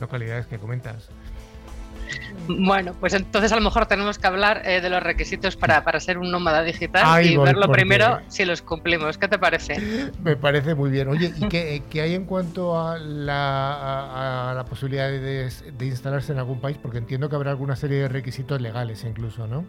[0.00, 1.08] localidades que comentas.
[2.48, 6.18] Bueno, pues entonces a lo mejor tenemos que hablar eh, de los requisitos para, ser
[6.18, 9.18] un nómada digital y verlo primero si los cumplimos.
[9.18, 10.12] ¿Qué te parece?
[10.22, 11.08] Me parece muy bien.
[11.08, 16.38] Oye, ¿y qué, hay en cuanto a la, a, la posibilidad de, de instalarse en
[16.38, 16.78] algún país?
[16.80, 19.64] Porque entiendo que habrá alguna serie de requisitos legales incluso, ¿no?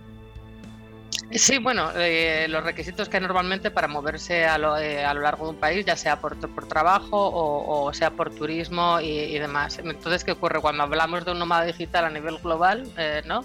[1.31, 5.19] Sí, bueno, eh, los requisitos que hay normalmente para moverse a lo, eh, a lo,
[5.19, 9.77] largo de un país, ya sea por, por trabajo o, sea por turismo y, demás.
[9.77, 10.61] Entonces, ¿qué ocurre?
[10.61, 13.43] Cuando hablamos de un nómada digital a nivel global, eh, ¿no?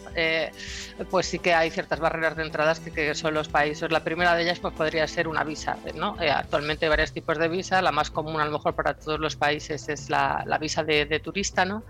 [1.10, 3.90] pues sí que hay ciertas barreras de entradas que, son los países.
[3.90, 5.76] La primera de ellas pues, podría ser una visa.
[5.96, 6.16] ¿no?
[6.20, 7.82] actualmente hay varios tipos de visa.
[7.82, 11.20] La más común, a lo mejor, para todos los países es la, la visa de,
[11.20, 11.64] turista.
[11.64, 11.82] ¿no?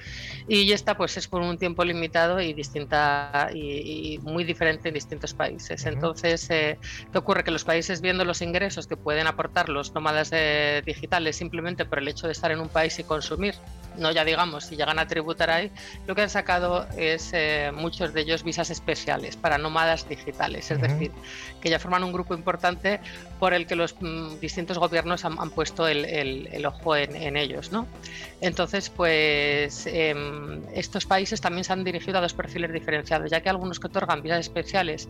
[0.49, 5.35] Y esta pues, es por un tiempo limitado y, distinta, y muy diferente en distintos
[5.35, 5.82] países.
[5.87, 6.79] Entonces, eh,
[7.11, 7.45] ¿qué ocurre?
[7.45, 11.99] Que los países, viendo los ingresos que pueden aportar los nómadas eh, digitales simplemente por
[11.99, 13.55] el hecho de estar en un país y consumir,
[13.97, 15.71] no ya digamos si llegan a tributar ahí,
[16.07, 20.81] lo que han sacado es eh, muchos de ellos visas especiales para nómadas digitales, es
[20.81, 21.11] decir,
[21.61, 23.01] que ya forman un grupo importante
[23.39, 27.73] por el que los mm, distintos gobiernos han, puesto el, ojo en, ellos.
[27.73, 27.87] ¿no?
[28.41, 33.49] Entonces, pues em, estos países también se han dirigido a dos perfiles diferenciados, ya que
[33.49, 35.09] algunos que otorgan visas especiales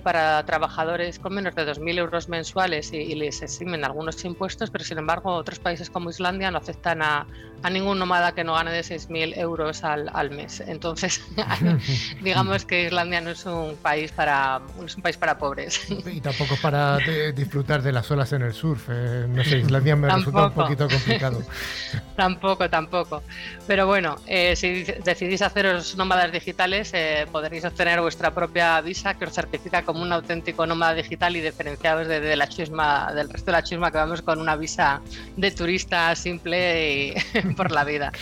[0.00, 4.98] para trabajadores con menos de 2.000 euros mensuales y, les eximen algunos impuestos, pero sin
[4.98, 7.26] embargo otros países como Islandia no aceptan a,
[7.70, 10.60] ningún nómada que no gane de 6.000 euros al, al, mes.
[10.60, 11.24] Entonces,
[12.22, 15.80] digamos que Islandia no es un país para es un país para pobres.
[15.90, 16.98] Y tampoco para
[17.34, 18.88] disfrutar de las olas en el surf.
[18.90, 21.42] Eh, no sé, Islandia me resulta un poquito complicado.
[22.16, 23.22] tampoco, tampoco.
[23.66, 29.24] Pero bueno, eh, si decidís haceros nómadas digitales, eh, podréis obtener vuestra propia visa que
[29.24, 33.52] os certifica como un auténtico nómada digital y diferenciados de, la chisma, del resto de
[33.52, 35.00] la chisma que vamos con una visa
[35.36, 37.14] de turista simple y
[37.56, 38.12] por la vida.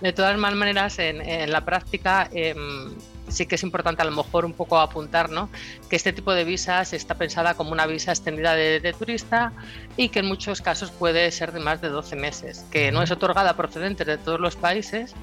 [0.00, 2.90] De todas maneras, en, la práctica, em,
[3.28, 5.48] sí que es importante a lo mejor un poco apuntar ¿no?
[5.88, 9.52] que este tipo de visas está pensada como una visa extendida de, turista
[9.96, 13.10] y que en muchos casos puede ser de más de 12 meses, que no es
[13.10, 15.14] otorgada procedente de todos los países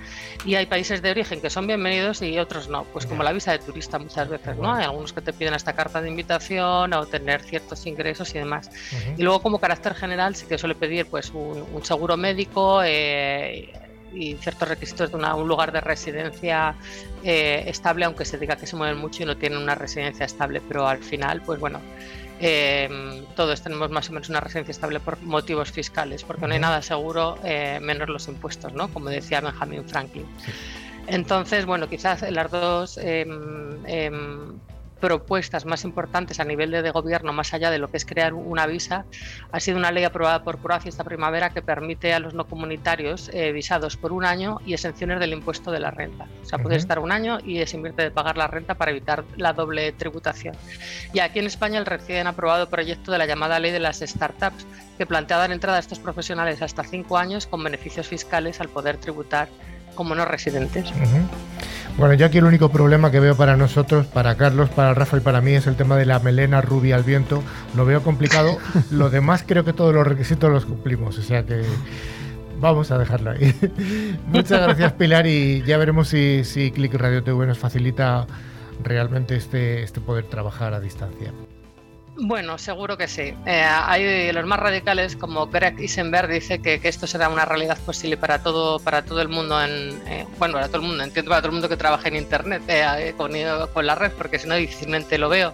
[0.46, 3.52] y hay países de origen que son bienvenidos y otros no, pues como la visa
[3.52, 4.74] de turista muchas veces, ¿no?
[4.74, 8.70] Hay algunos que te piden esta carta de invitación a obtener ciertos ingresos y demás.
[9.18, 13.72] Y luego como carácter general sí que suele pedir pues un, seguro médico, eh,
[14.14, 16.76] y ciertos requisitos de un lugar de residencia
[17.24, 20.62] eh, estable, aunque se diga que se mueven mucho y no tienen una residencia estable,
[20.68, 21.82] pero al final, pues bueno,
[22.40, 26.60] em, todos tenemos más o menos una residencia estable por motivos fiscales, porque no hay
[26.60, 28.88] nada seguro eh, menos los impuestos, ¿no?
[28.90, 30.26] Como decía Benjamin Franklin.
[31.08, 34.60] Entonces, bueno, quizás las dos em, em,
[35.00, 38.66] propuestas más importantes a nivel de, gobierno, más allá de lo que es crear una
[38.66, 39.06] visa,
[39.52, 43.30] ha sido una ley aprobada por Croacia esta primavera que permite a los no comunitarios
[43.34, 46.28] eh, visados por un año y exenciones del impuesto de la renta.
[46.44, 49.24] O sea, puede estar un año y es invierte de pagar la renta para evitar
[49.38, 50.56] la doble tributación.
[51.14, 54.66] Y aquí en España el recién aprobado proyecto de la llamada ley de las startups,
[54.98, 58.98] que plantea dar entrada a estos profesionales hasta cinco años con beneficios fiscales al poder
[58.98, 59.48] tributar
[59.96, 60.92] como no residentes.
[62.00, 65.20] Bueno, yo aquí el único problema que veo para nosotros, para Carlos, para Rafa y
[65.20, 67.44] para mí es el tema de la melena rubia al viento.
[67.76, 68.58] Lo veo complicado.
[68.90, 71.62] Lo demás creo que todos los requisitos los cumplimos, o sea que
[72.62, 73.54] vamos a dejarlo ahí.
[74.28, 78.26] Muchas gracias Pilar y ya veremos si, si Click Radio TV nos facilita
[78.82, 81.34] realmente este, este poder trabajar a distancia.
[82.22, 83.34] Bueno, seguro que sí.
[83.46, 88.18] Eh, hay los más radicales, como Greg Isenberg, dice que, esto será una realidad posible
[88.18, 91.42] para todo, para todo el mundo, en, eh, bueno, para todo el mundo, entiendo para
[91.42, 93.32] todo el mundo que trabaje en Internet eh, con,
[93.74, 95.54] con, la red, porque si no difícilmente lo veo,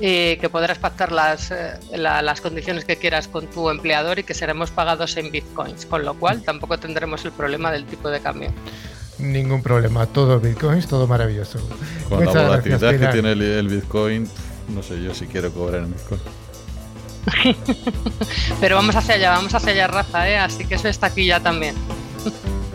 [0.00, 1.52] y que podrás pactar las,
[1.92, 6.14] las condiciones que quieras con tu empleador y que seremos pagados en bitcoins, con lo
[6.14, 8.50] cual tampoco tendremos el problema del tipo de cambio.
[9.18, 11.58] Ningún problema, todo bitcoins, todo maravilloso.
[12.08, 14.28] Con la volatilidad que tiene el bitcoin
[14.68, 16.20] no sé yo si quiero cobrar en Bitcoin.
[18.60, 20.38] Pero vamos hacia allá, vamos hacia allá, raza, ¿eh?
[20.38, 21.74] Así que eso está aquí ya también.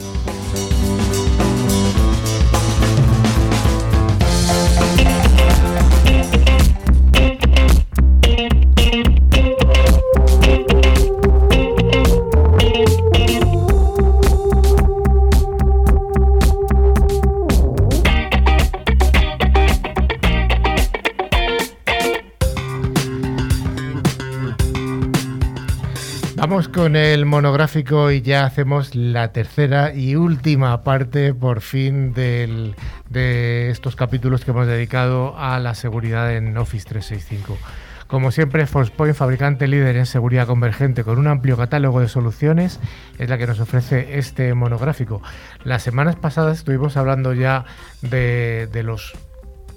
[26.52, 32.76] Vamos con el monográfico y ya hacemos la tercera y última parte por fin del,
[33.10, 37.58] de estos capítulos que hemos dedicado a la seguridad en Office 365.
[38.06, 42.82] Como siempre, Forcepoint, fabricante líder en seguridad convergente con un amplio catálogo de soluciones,
[43.18, 45.22] es la que nos ofrece este monográfico.
[45.64, 47.64] Las semanas pasadas estuvimos hablando ya
[48.02, 49.14] de, de los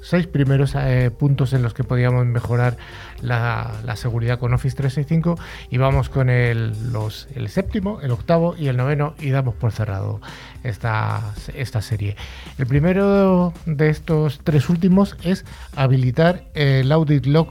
[0.05, 2.77] seis primeros eh, puntos en los que podíamos mejorar
[3.23, 5.38] la, seguridad con Office 365
[5.71, 9.73] y vamos con el, los, el séptimo, el octavo y el noveno y damos por
[9.73, 10.21] cerrado
[10.62, 12.17] esta, esta serie.
[12.59, 17.49] El primero de estos tres últimos es habilitar el audit log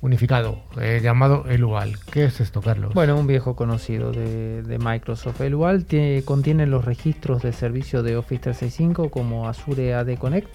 [0.00, 1.96] unificado, eh, llamado ELUAL.
[2.10, 2.92] ¿Qué es esto, Carlos?
[2.92, 5.40] Bueno, un viejo conocido de, de Microsoft.
[5.40, 5.86] ELUAL
[6.24, 10.48] contiene los registros de servicio de Office 365 como Azure AD Connect,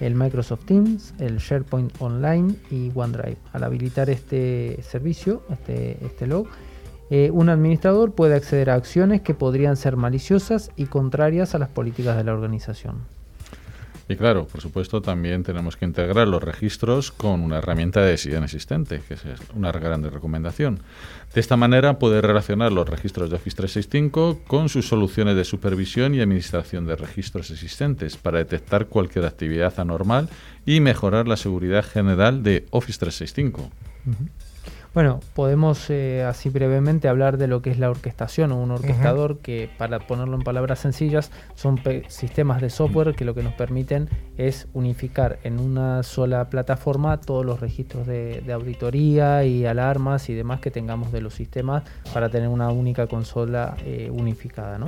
[0.00, 3.38] el Microsoft Teams, el SharePoint Online y OneDrive.
[3.52, 6.46] Al habilitar este servicio, este, este log,
[7.10, 11.70] eh, un administrador puede acceder a acciones que podrían ser maliciosas y contrarias a las
[11.70, 13.17] políticas de la organización.
[14.10, 18.42] Y claro, por supuesto, también tenemos que integrar los registros con una herramienta de decisión
[18.42, 19.22] existente, que es
[19.54, 20.80] una grande recomendación.
[21.34, 26.14] De esta manera puede relacionar los registros de Office 365 con sus soluciones de supervisión
[26.14, 30.30] y administración de registros existentes para detectar cualquier actividad anormal
[30.64, 33.70] y mejorar la seguridad general de Office 365.
[34.98, 39.38] Bueno, podemos eh, así brevemente hablar de lo que es la orquestación o un orquestador
[39.38, 44.08] que, para ponerlo en palabras sencillas, son sistemas de software que lo que nos permiten
[44.36, 50.58] es unificar en una sola plataforma todos los registros de, auditoría y alarmas y demás
[50.58, 54.78] que tengamos de los sistemas para tener una única consola eh, unificada.
[54.78, 54.86] ¿no?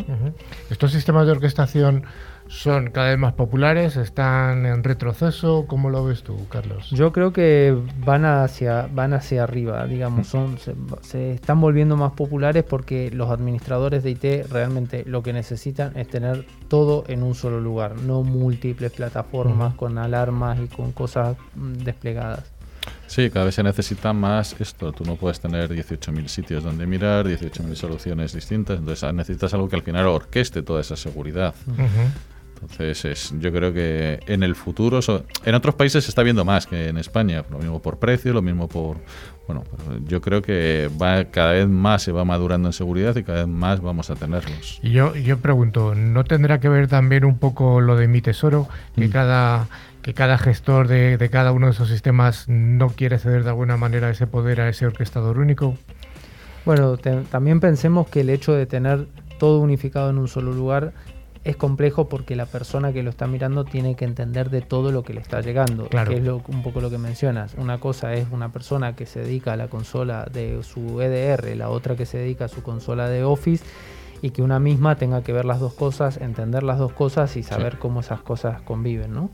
[0.71, 2.03] Estos sistemas de orquestación
[2.51, 5.67] son cada vez más populares, están en retroceso.
[5.69, 6.91] ¿Cómo lo ves tú, Carlos?
[6.91, 12.65] Yo creo que van hacia, van hacia arriba, digamos, son, se, están volviendo más populares
[12.65, 17.61] porque los administradores de IT realmente lo que necesitan es tener todo en un solo
[17.61, 22.51] lugar, no múltiples plataformas con alarmas y con cosas mm, desplegadas.
[23.07, 24.93] Sí, cada vez se necesita más esto.
[24.93, 28.79] Tú no puedes tener 18.000 sitios donde mirar, 18.000 soluciones distintas.
[28.79, 31.55] Entonces necesitas algo que al final orqueste toda esa seguridad.
[32.61, 35.01] Entonces, es, yo creo que en el futuro,
[35.45, 38.43] en otros países se está viendo más que en España, lo mismo por precio, lo
[38.43, 38.99] mismo por...
[39.47, 39.65] Bueno,
[40.07, 43.49] yo creo que va cada vez más se va madurando en seguridad y cada vez
[43.49, 44.79] más vamos a tenerlos.
[44.83, 48.69] Y yo, yo pregunto, ¿no tendrá que ver también un poco lo de mi tesoro?
[48.95, 49.11] Que mm.
[49.11, 49.69] cada
[50.03, 53.77] que cada gestor de, de, cada uno de esos sistemas no quiere ceder de alguna
[53.77, 55.77] manera ese poder a ese orquestador único?
[56.65, 60.93] Bueno, también pensemos que el hecho de tener todo unificado en un solo lugar
[61.43, 65.03] es complejo porque la persona que lo está mirando tiene que entender de todo lo
[65.03, 67.55] que le está llegando, que es un poco lo que mencionas.
[67.57, 71.71] Una cosa es una persona que se dedica a la consola de su EDR, la
[71.71, 73.65] otra que se dedica a su consola de Office
[74.23, 77.43] y que una misma tenga que ver las dos cosas, entender las dos cosas y
[77.43, 79.31] saber cómo esas cosas conviven, ¿no?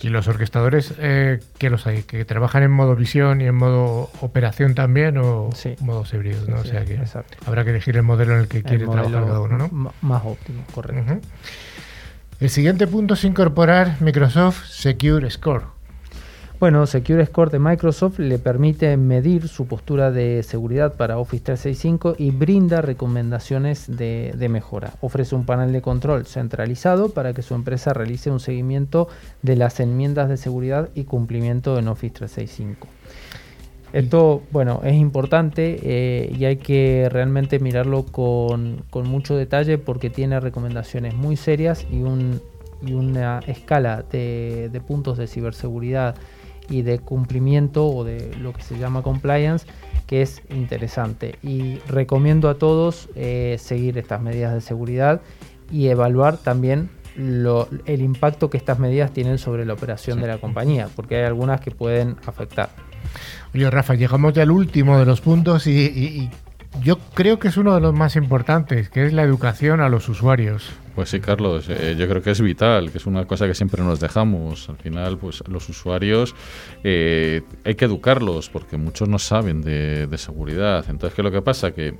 [0.00, 2.02] ¿Y los orquestadores eh, qué los hay?
[2.02, 5.76] ¿Que trabajan en modo visión y en modo operación también o sí.
[5.80, 6.48] modos híbridos?
[6.48, 6.56] ¿no?
[6.56, 7.00] o sea que
[7.46, 9.92] habrá que elegir el modelo en el que quiere trabajar cada uno, ¿no?
[10.00, 11.20] Más óptimo, correcto.
[12.40, 15.71] El siguiente punto es incorporar Microsoft Secure Score.
[16.62, 22.14] Bueno, Secure Score de Microsoft le permite medir su postura de seguridad para Office 365
[22.18, 24.92] y brinda recomendaciones de, mejora.
[25.00, 29.08] Ofrece un panel de control centralizado para que su empresa realice un seguimiento
[29.42, 32.86] de las enmiendas de seguridad y cumplimiento en Office 365.
[33.92, 40.38] Esto, bueno, es importante eh, y hay que realmente mirarlo con, mucho detalle porque tiene
[40.38, 42.04] recomendaciones muy serias y,
[42.92, 46.14] una escala de puntos de ciberseguridad
[46.68, 49.66] y de cumplimiento o de lo que se llama compliance
[50.06, 55.20] que es interesante y recomiendo a todos eh, seguir estas medidas de seguridad
[55.70, 60.88] y evaluar también el impacto que estas medidas tienen sobre la operación de la compañía
[60.96, 62.70] porque hay algunas que pueden afectar.
[63.54, 66.30] Oye Rafa, llegamos ya al último de los puntos y
[66.80, 70.08] yo creo que es uno de los más importantes, que es la educación a los
[70.08, 70.70] usuarios.
[70.94, 73.82] Pues sí, Carlos, eh, yo creo que es vital, que es una cosa que siempre
[73.82, 74.68] nos dejamos.
[74.68, 76.34] Al final, pues los usuarios
[76.84, 80.84] eh, hay que educarlos porque muchos no saben de, seguridad.
[80.88, 81.72] Entonces, ¿qué lo que pasa?
[81.72, 81.94] Que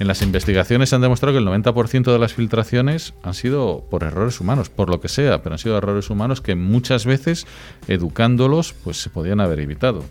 [0.00, 4.02] en las investigaciones se han demostrado que el 90% de las filtraciones han sido por
[4.02, 7.46] errores humanos, por lo que sea, pero han sido errores humanos que muchas veces,
[7.86, 10.04] educándolos, pues se podían haber evitado.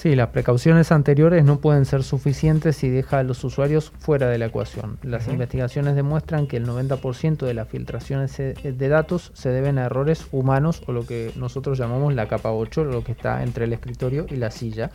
[0.00, 4.38] Sí, las precauciones anteriores no pueden ser suficientes si deja a los usuarios fuera de
[4.38, 4.96] la ecuación.
[5.02, 9.84] Las investigaciones demuestran que el 90% de las filtraciones eh, de datos se deben a
[9.84, 13.74] errores humanos o lo que nosotros llamamos la capa 8, lo que está entre el
[13.74, 14.90] escritorio y la silla.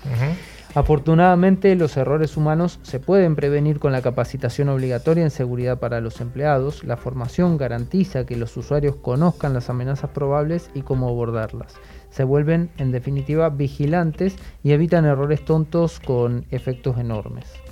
[0.76, 6.19] Afortunadamente, los errores humanos se pueden prevenir con la capacitación obligatoria en seguridad para los
[6.19, 6.84] empleados.
[6.84, 11.76] La formación garantiza que los usuarios conozcan las amenazas probables y cómo abordarlas
[12.15, 17.64] se vuelven en definitiva vigilantes y evitan errores tontos con efectos enormes.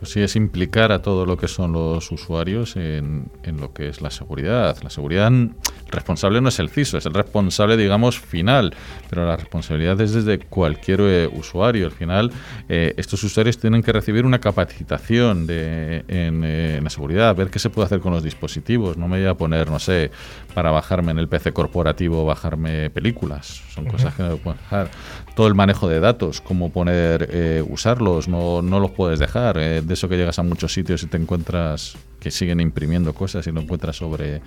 [0.00, 3.90] Pues sí, es implicar a todo lo que son los usuarios en, en, lo que
[3.90, 4.78] es la seguridad.
[4.82, 5.30] La seguridad,
[5.90, 8.74] responsable no es el CISO, es el responsable, digamos, final,
[9.10, 11.84] pero la responsabilidad es desde cualquier eh, usuario.
[11.84, 12.32] Al final,
[12.70, 17.50] eh, estos usuarios tienen que recibir una capacitación de, en, eh, en, la seguridad, ver
[17.50, 18.96] qué se puede hacer con los dispositivos.
[18.96, 20.10] No me voy a poner, no sé,
[20.50, 23.62] para bajarme en el PC corporativo, bajarme películas.
[23.74, 23.92] Son uh -huh.
[23.92, 24.90] cosas que no puedo dejar.
[25.34, 30.08] Todo el manejo de datos, cómo poner, usarlos, no, no los puedes dejar de eso
[30.08, 33.96] que llegas a muchos sitios y te encuentras que siguen imprimiendo cosas y lo encuentras
[33.96, 34.42] sobre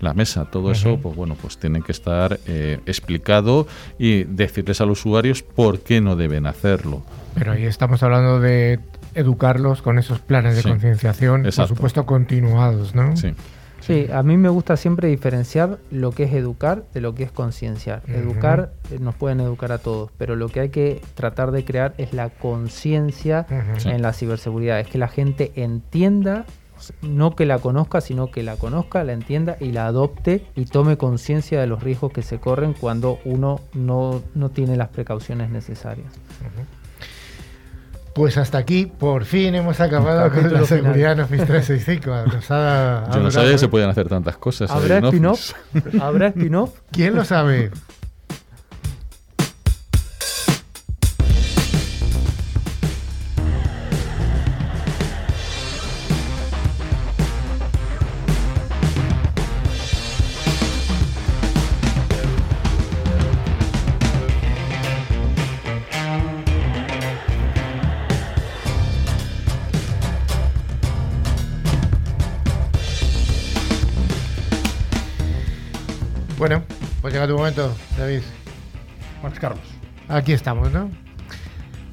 [0.00, 0.46] la mesa.
[0.46, 0.72] Todo uh -huh.
[0.72, 3.66] eso, pues bueno, pues tiene que estar eh, explicado
[3.98, 7.02] y decirles a los usuarios por qué no deben hacerlo.
[7.34, 8.80] Pero ahí estamos hablando de
[9.14, 13.16] educarlos con esos planes de Sí, concienciación, por supuesto continuados, ¿no?
[13.16, 13.34] Sí.
[13.80, 17.32] Sí, a mí me gusta siempre diferenciar lo que es educar de lo que es
[17.32, 18.02] concienciar.
[18.08, 21.94] Educar, eh, nos pueden educar a todos, pero lo que hay que tratar de crear
[21.98, 23.46] es la conciencia
[23.84, 24.80] en la ciberseguridad.
[24.80, 26.44] Es que la gente entienda,
[27.02, 30.96] no que la conozca, sino que la conozca, la entienda y la adopte y tome
[30.96, 36.12] conciencia de los riesgos que se corren cuando uno no, no tiene las precauciones necesarias.
[38.18, 40.66] Pues hasta aquí, por fin hemos acabado con la final.
[40.66, 42.10] seguridad en Office 365.
[42.34, 43.58] Nos ha- ha Yo no sabía que ¿eh?
[43.58, 44.68] se podían hacer tantas cosas.
[44.72, 45.52] ahí ¿Habrá spin-off?
[46.00, 46.80] ¿Habrá spin-off?
[46.90, 47.70] ¿Quién lo sabe?
[77.18, 78.22] Llega tu momento, David.
[79.20, 79.64] Juan Carlos.
[80.08, 80.88] Aquí estamos, ¿no?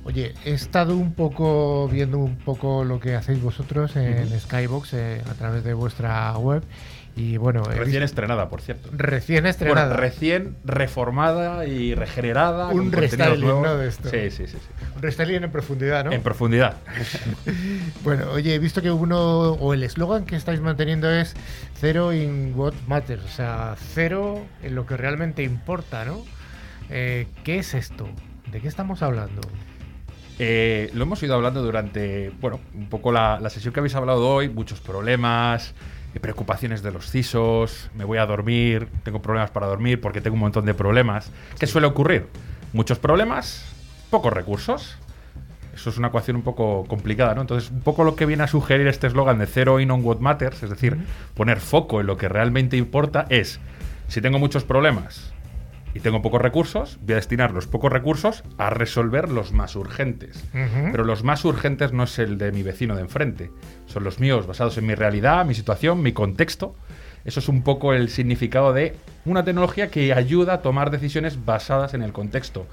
[0.05, 5.21] Oye, he estado un poco viendo un poco lo que hacéis vosotros en Skybox eh,
[5.29, 6.63] a través de vuestra web
[7.17, 8.89] y bueno, Recién visto- estrenada, por cierto.
[8.91, 9.87] recién estrenada.
[9.87, 12.67] Bueno, recién reformada y regenerada.
[12.67, 13.47] Un restyling.
[13.47, 13.77] ¿no?
[13.77, 14.09] de esto.
[14.09, 14.57] Sí, sí, sí.
[14.59, 14.85] sí.
[14.95, 16.11] Un restyling en profundidad, ¿no?
[16.11, 16.75] En profundidad.
[18.03, 21.33] Bueno, oye, he visto que uno, o el eslogan que estáis manteniendo es
[21.79, 26.23] cero in what matters, o sea, cero en lo que realmente importa, ¿no?
[26.91, 28.07] Eh, ¿Qué es esto?
[28.51, 29.41] ¿De qué estamos hablando?
[30.37, 34.27] Eh, lo hemos ido hablando durante, bueno, un poco la, la sesión que habéis hablado
[34.27, 35.73] hoy, muchos problemas,
[36.13, 40.33] eh, preocupaciones de los CISOs, me voy a dormir, tengo problemas para dormir porque tengo
[40.33, 41.31] un montón de problemas.
[41.57, 42.27] ¿Qué suele ocurrir?
[42.73, 43.65] Muchos problemas,
[44.09, 44.97] pocos recursos.
[45.73, 47.41] Eso es una ecuación un poco complicada, ¿no?
[47.41, 50.19] Entonces, un poco lo que viene a sugerir este eslogan de Zero in on what
[50.19, 50.97] matters, es decir,
[51.33, 53.59] poner foco en lo que realmente importa, es,
[54.07, 55.34] si tengo muchos problemas
[55.95, 60.43] y tengo pocos recursos, voy a destinar los pocos recursos a resolver los más urgentes.
[60.91, 63.49] Pero los más urgentes no es el de mi vecino de enfrente,
[63.85, 66.75] son los míos, basados en mi realidad, mi situación, mi contexto.
[67.23, 68.93] Eso es un poco el significado de
[69.23, 72.67] una tecnología que ayuda a tomar decisiones basadas en el contexto.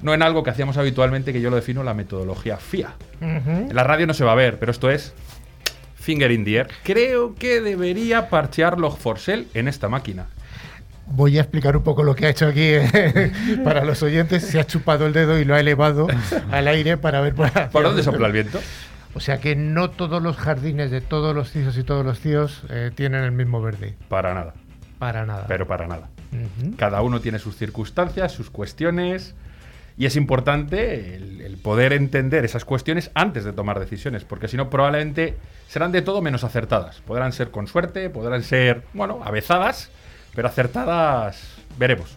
[0.00, 2.94] No en algo que hacíamos habitualmente, que yo lo defino la metodología FIA.
[3.20, 5.14] En la radio no se va a ver, pero esto es
[5.96, 6.68] finger in the air.
[6.84, 10.28] Creo que debería parchear Log4Shell en esta máquina.
[11.10, 13.32] Voy a explicar un poco lo que ha hecho aquí eh,
[13.64, 14.44] para los oyentes.
[14.44, 16.06] Se ha chupado el dedo y lo ha elevado
[16.50, 18.60] al aire para ver por, ¿Por dónde sopla el viento?
[19.14, 22.62] O sea que no todos los jardines de todos los CISOs y todos los CIOs
[22.68, 23.94] eh, tienen el mismo verde.
[24.08, 24.54] Para nada,
[24.98, 25.46] Para nada.
[25.48, 26.08] pero para nada.
[26.76, 29.34] Cada uno tiene sus circunstancias, sus cuestiones.
[29.96, 34.56] Y es importante el, el poder entender esas cuestiones antes de tomar decisiones, porque si
[34.56, 35.36] no, probablemente
[35.66, 37.00] serán de todo menos acertadas.
[37.00, 39.90] Podrán ser con suerte, podrán ser, bueno, avezadas,
[40.38, 42.16] pero acertadas veremos.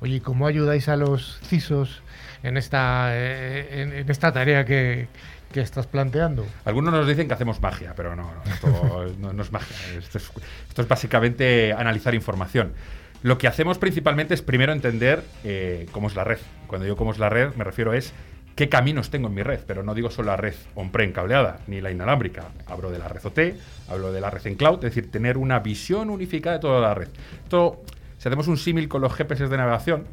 [0.00, 2.02] Oye, ¿y cómo ayudáis a los CISOs
[2.42, 5.08] en esta, eh, en, en esta tarea que,
[5.50, 6.44] que estás planteando?
[6.66, 9.74] Algunos nos dicen que hacemos magia, pero no, no, esto no, no es magia.
[9.96, 10.30] Esto es,
[10.68, 12.74] esto es básicamente analizar información.
[13.22, 16.40] Lo que hacemos principalmente es primero entender eh, cómo es la red.
[16.66, 18.12] Cuando digo cómo es la red, me refiero es
[18.54, 21.80] qué caminos tengo en mi red, pero no digo solo la red on-prem cableada, ni
[21.80, 22.44] la inalámbrica.
[22.66, 23.38] Hablo de la red OT,
[23.88, 26.94] hablo de la red en cloud, es decir, tener una visión unificada de toda la
[26.94, 27.08] red.
[27.42, 27.82] Esto,
[28.18, 30.04] si hacemos un símil con los GPS de navegación,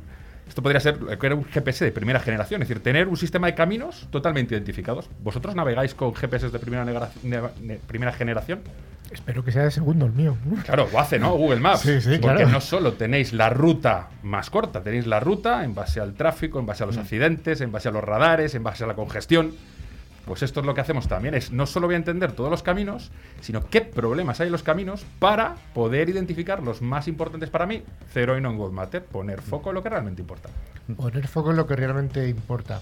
[0.52, 4.10] Esto podría ser un GPS de primera generación, es decir, tener un sistema de caminos
[4.12, 5.10] totalmente identificados.
[5.24, 6.86] ¿Vosotros navegáis con GPS de primera,
[7.88, 8.60] primera generación?
[9.12, 10.38] Espero que sea de segundo el mío.
[10.66, 11.36] Claro, lo hace, ¿no?
[11.36, 11.82] Google Maps.
[11.82, 12.50] Sí, sí, Porque claro.
[12.50, 16.66] no solo tenéis la ruta más corta, tenéis la ruta en base al tráfico, en
[16.66, 17.02] base a los Mm.
[17.02, 19.52] accidentes, en base a los radares, en base a la congestión.
[20.26, 22.62] Pues esto es lo que hacemos también, es no solo voy a entender todos los
[22.62, 27.66] caminos, sino qué problemas hay en los caminos para poder identificar los más importantes para
[27.66, 27.82] mí,
[28.14, 30.50] cero y no en Matter, poner foco en lo que realmente importa.
[30.96, 32.82] Poner foco en lo que realmente importa.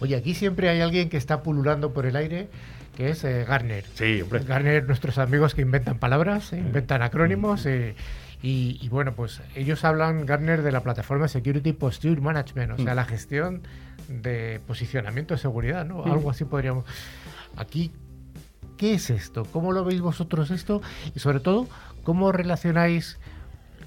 [0.00, 2.48] Oye, aquí siempre hay alguien que está pululando por el aire,
[2.96, 3.84] que es eh, Garner.
[3.94, 4.44] Sí, hombre.
[4.44, 7.64] Garner, nuestros amigos que inventan palabras, eh, inventan acrónimos.
[7.66, 7.94] eh,
[8.42, 12.92] y, y bueno, pues ellos hablan, Garner, de la plataforma Security Posture Management, o sea,
[12.92, 12.96] Mm.
[12.96, 13.62] la gestión
[14.08, 16.04] de posicionamiento de seguridad, ¿no?
[16.04, 16.10] Mm.
[16.10, 16.84] Algo así podríamos.
[17.56, 17.92] Aquí,
[18.76, 19.44] ¿qué es esto?
[19.52, 20.82] ¿Cómo lo veis vosotros esto?
[21.14, 21.68] Y sobre todo,
[22.02, 23.18] ¿cómo relacionáis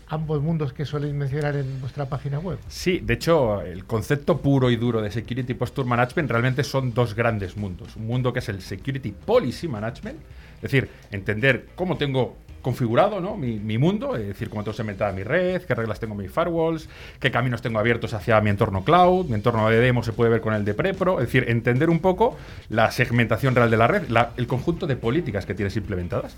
[0.08, 2.58] ambos mundos que soléis mencionar en vuestra página web?
[2.68, 7.16] Sí, de hecho, el concepto puro y duro de Security Posture Management realmente son dos
[7.16, 7.95] grandes mundos.
[7.95, 10.20] Un mundo que es el Security Policy Management,
[10.58, 13.38] es decir, entender cómo tengo configurado ¿no?
[13.38, 16.32] mi, mi mundo, es decir, cómo tengo segmentada mi red, qué reglas tengo en mis
[16.32, 16.89] firewalls,
[17.20, 20.41] qué caminos tengo abiertos hacia mi entorno cloud, mi entorno de demo se puede ver
[20.41, 22.36] con el de prepro, es decir, entender un poco
[22.70, 26.36] la segmentación real de la red, la- el conjunto de políticas que tienes implementadas.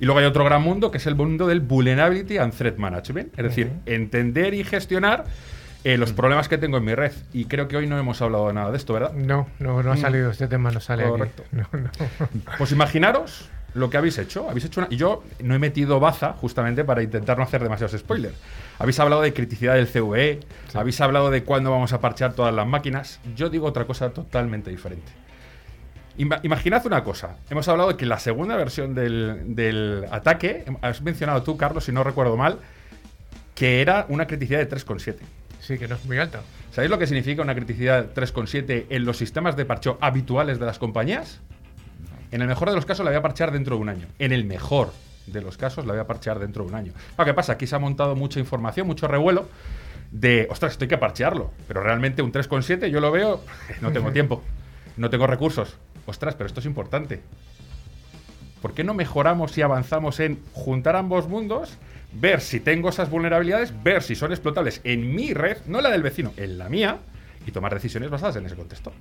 [0.00, 3.38] Y luego hay otro gran mundo que es el mundo del Vulnerability and Threat Management,
[3.38, 5.24] es decir, entender y gestionar
[5.84, 7.12] eh, los problemas que tengo en mi red.
[7.32, 9.12] Y creo que hoy no hemos hablado nada de esto, ¿verdad?
[9.12, 9.98] No, no, no ha Mm.
[9.98, 11.44] salido, este tema no sale Correcto.
[11.46, 11.56] aquí.
[11.72, 11.90] No, no.
[12.58, 14.48] Pues imaginaros lo que habéis hecho.
[14.48, 14.88] Habéis hecho una...
[14.90, 18.34] Y yo no he metido baza justamente para intentar no hacer demasiados spoilers.
[18.78, 20.40] Habéis hablado de criticidad del CVE,
[20.74, 23.20] habéis hablado de cuándo vamos a parchear todas las máquinas.
[23.36, 25.12] Yo digo otra cosa totalmente diferente.
[26.16, 27.36] Ima- Imaginad una cosa.
[27.50, 31.84] Hemos hablado de que la segunda versión del, del ataque, em, has mencionado tú, Carlos,
[31.84, 32.58] si no recuerdo mal,
[33.54, 35.16] que era una criticidad de 3,7.
[35.60, 36.38] Sí, que no es muy alto.
[36.72, 40.78] ¿Sabéis lo que significa una criticidad 3,7 en los sistemas de parcheo habituales de las
[40.78, 41.40] compañías?
[42.30, 44.06] En el mejor de los casos la voy a parchear dentro de un año.
[44.18, 44.92] En el mejor
[45.26, 46.92] de los casos la voy a parchear dentro de un año.
[47.16, 49.48] Lo que pasa, aquí se ha montado mucha información, mucho revuelo
[50.10, 51.50] de, ostras, esto hay que parchearlo.
[51.66, 53.42] Pero realmente un 3,7 yo lo veo,
[53.80, 54.42] no tengo tiempo,
[54.96, 55.76] no tengo recursos.
[56.06, 57.20] Ostras, pero esto es importante.
[58.62, 61.78] ¿Por qué no mejoramos y avanzamos en juntar ambos mundos,
[62.12, 66.02] ver si tengo esas vulnerabilidades, ver si son explotables en mi red, no la del
[66.02, 66.98] vecino, en la mía,
[67.46, 68.92] y tomar decisiones basadas en ese contexto?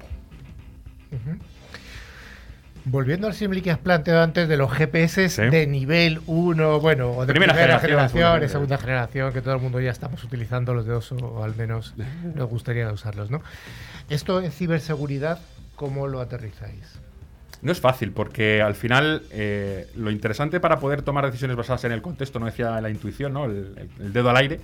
[2.90, 5.42] Volviendo al símil que has planteado antes de los GPS Sí.
[5.44, 9.62] de nivel 1, bueno, o de Primera primera, generación, generación, segunda generación, que todo el
[9.62, 11.94] mundo ya estamos utilizando los dos, o al menos
[12.36, 13.42] nos gustaría usarlos, ¿no?
[14.10, 15.40] Esto en ciberseguridad,
[15.76, 17.00] ¿cómo lo aterrizáis?
[17.62, 21.92] No es fácil, porque al final eh, lo interesante para poder tomar decisiones basadas en
[21.92, 23.46] el contexto, no decía la intuición, ¿no?
[23.46, 24.60] el, el- el dedo al aire,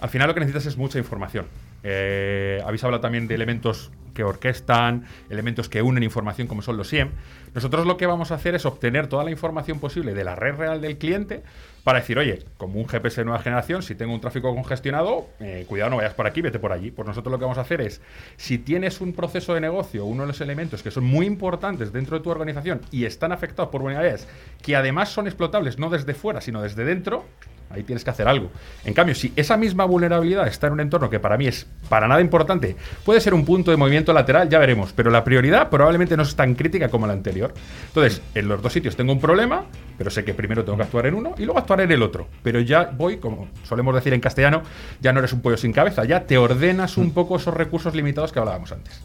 [0.00, 1.46] al final lo que necesitas es mucha información.
[1.82, 6.88] Eh, habéis hablado también de elementos que orquestan, elementos que unen información como son los
[6.88, 7.10] SIEM.
[7.54, 10.56] Nosotros lo que vamos a hacer es obtener toda la información posible de la red
[10.56, 11.44] real del cliente
[11.86, 15.64] para decir, oye, como un GPS de nueva generación, si tengo un tráfico congestionado, eh,
[15.68, 16.90] cuidado, no vayas por aquí, vete por allí.
[16.90, 18.00] Pues nosotros lo que vamos a hacer es,
[18.36, 22.18] si tienes un proceso de negocio, uno de los elementos que son muy importantes dentro
[22.18, 24.26] de tu organización y están afectados por vulnerabilidades
[24.62, 27.24] que además son explotables no desde fuera, sino desde dentro,
[27.70, 28.50] ahí tienes que hacer algo.
[28.84, 32.08] En cambio, si esa misma vulnerabilidad está en un entorno que para mí es para
[32.08, 32.74] nada importante,
[33.04, 36.34] puede ser un punto de movimiento lateral, ya veremos, pero la prioridad probablemente no es
[36.34, 37.54] tan crítica como la anterior.
[37.86, 39.66] Entonces, en los dos sitios tengo un problema,
[39.98, 42.28] pero sé que primero tengo que actuar en uno y luego actuar en el otro.
[42.42, 44.62] Pero ya voy, como solemos decir en castellano,
[45.00, 48.32] ya no eres un pollo sin cabeza, ya te ordenas un poco esos recursos limitados
[48.32, 49.00] que hablábamos antes.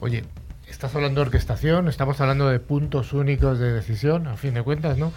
[0.00, 0.24] Oye,
[0.76, 4.98] estás hablando de orquestación, estamos hablando de puntos únicos de decisión, a fin de cuentas,
[4.98, 5.10] ¿no?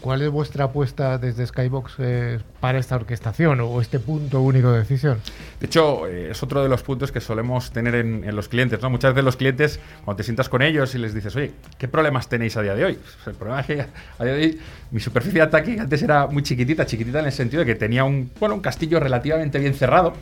[0.00, 4.80] ¿Cuál es vuestra apuesta desde Skybox eh, para esta orquestación o este punto único de
[4.80, 5.20] decisión?
[5.60, 8.82] De hecho, eh, es otro de los puntos que solemos tener en, en los clientes.
[8.82, 8.90] ¿no?
[8.90, 12.28] Muchas veces los clientes, cuando te sientas con ellos y les dices, oye, ¿qué problemas
[12.28, 12.98] tenéis a día de hoy?
[13.14, 13.86] Pues el problema es que
[14.18, 14.60] a día de hoy
[14.90, 18.02] mi superficie de ataque antes era muy chiquitita, chiquitita en el sentido de que tenía
[18.02, 20.14] un, bueno, un castillo relativamente bien cerrado.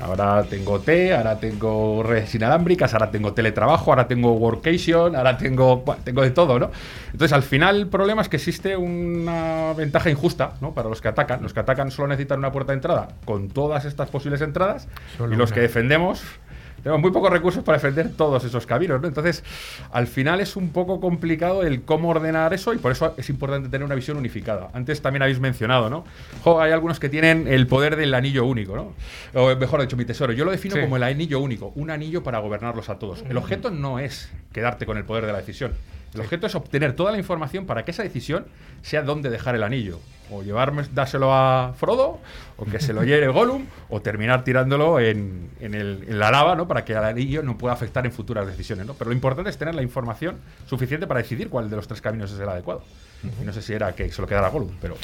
[0.00, 5.78] Ahora tengo T, ahora tengo redes inalámbricas, ahora tengo teletrabajo, ahora tengo workation, ahora tengo,
[5.78, 6.70] bueno, tengo de todo, ¿no?
[7.12, 10.74] Entonces, al final, el problema es que existe una ventaja injusta, ¿no?
[10.74, 11.42] Para los que atacan.
[11.42, 15.32] Los que atacan solo necesitan una puerta de entrada con todas estas posibles entradas Solo
[15.32, 15.54] y los una.
[15.54, 16.22] que defendemos
[16.84, 19.08] tenemos muy pocos recursos para defender todos esos caminos, ¿no?
[19.08, 19.42] Entonces,
[19.90, 23.70] al final es un poco complicado el cómo ordenar eso y por eso es importante
[23.70, 24.68] tener una visión unificada.
[24.74, 26.04] Antes también habéis mencionado, ¿no?
[26.42, 28.92] Jo, hay algunos que tienen el poder del anillo único, ¿no?
[29.32, 30.34] O mejor dicho, mi tesoro.
[30.34, 30.82] Yo lo defino Sí.
[30.82, 33.24] como el anillo único, un anillo para gobernarlos a todos.
[33.28, 35.72] El objeto no es quedarte con el poder de la decisión.
[36.12, 38.44] El objeto es obtener toda la información para que esa decisión
[38.82, 39.98] sea dónde dejar el anillo.
[40.34, 42.18] O llevarme, dárselo a Frodo,
[42.56, 46.54] o que se lo lleve Gollum, o terminar tirándolo en, en el- en la lava,
[46.54, 46.68] ¿no?
[46.68, 48.94] Para que al anillo no pueda afectar en futuras decisiones, ¿no?
[48.94, 52.30] Pero lo importante es tener la información suficiente para decidir cuál de los tres caminos
[52.32, 52.82] es el adecuado.
[53.40, 54.96] Y no sé si era que se lo quedara Gollum, pero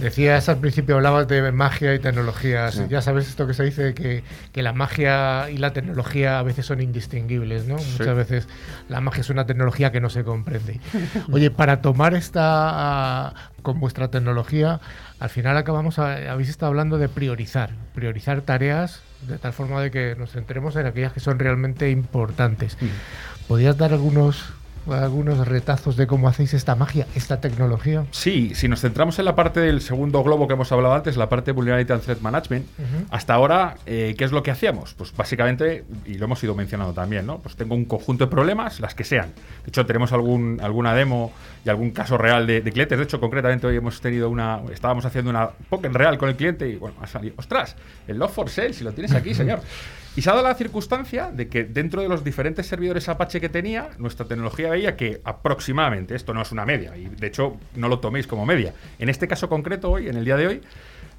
[0.00, 2.74] Decías al principio, hablabas de magia y tecnologías.
[2.74, 2.82] Sí.
[2.88, 4.22] Ya sabes esto que se dice, que,
[4.52, 7.74] que la magia y la tecnología a veces son indistinguibles, ¿no?
[7.76, 8.48] Muchas veces
[8.88, 10.80] la magia es una tecnología que no se comprende.
[11.30, 14.80] Oye, para tomar esta, con vuestra tecnología,
[15.20, 19.90] al final acabamos, a- habéis estado hablando de priorizar, priorizar tareas de tal forma de
[19.90, 22.76] que nos centremos en aquellas que son realmente importantes.
[23.48, 24.44] ¿Podrías dar algunos,
[24.88, 28.04] algunos retazos de cómo hacéis esta magia, esta tecnología?
[28.12, 31.28] Sí, si nos centramos en la parte del segundo globo que hemos hablado antes, la
[31.28, 32.66] parte de Vulnerability and Threat Management,
[33.10, 34.94] hasta ahora, eh, ¿qué es lo que hacíamos?
[34.94, 37.38] Pues básicamente, y lo hemos ido mencionando también, ¿no?
[37.38, 39.32] Pues tengo un conjunto de problemas, las que sean.
[39.64, 41.32] De hecho, tenemos algún, alguna demo
[41.64, 42.96] y algún caso real de, de clientes.
[42.98, 46.68] De hecho, concretamente hoy hemos tenido una, estábamos haciendo una poker real con el cliente
[46.68, 49.60] y bueno, ha salido, ostras, el Love for Sale, si lo tienes aquí, señor.
[50.16, 53.48] Y se ha dado la circunstancia de que dentro de los diferentes servidores Apache que
[53.48, 57.86] tenía, nuestra tecnología veía que aproximadamente, esto no es una media, y de hecho no
[57.88, 60.60] lo toméis como media, en este caso concreto hoy, en el día de hoy,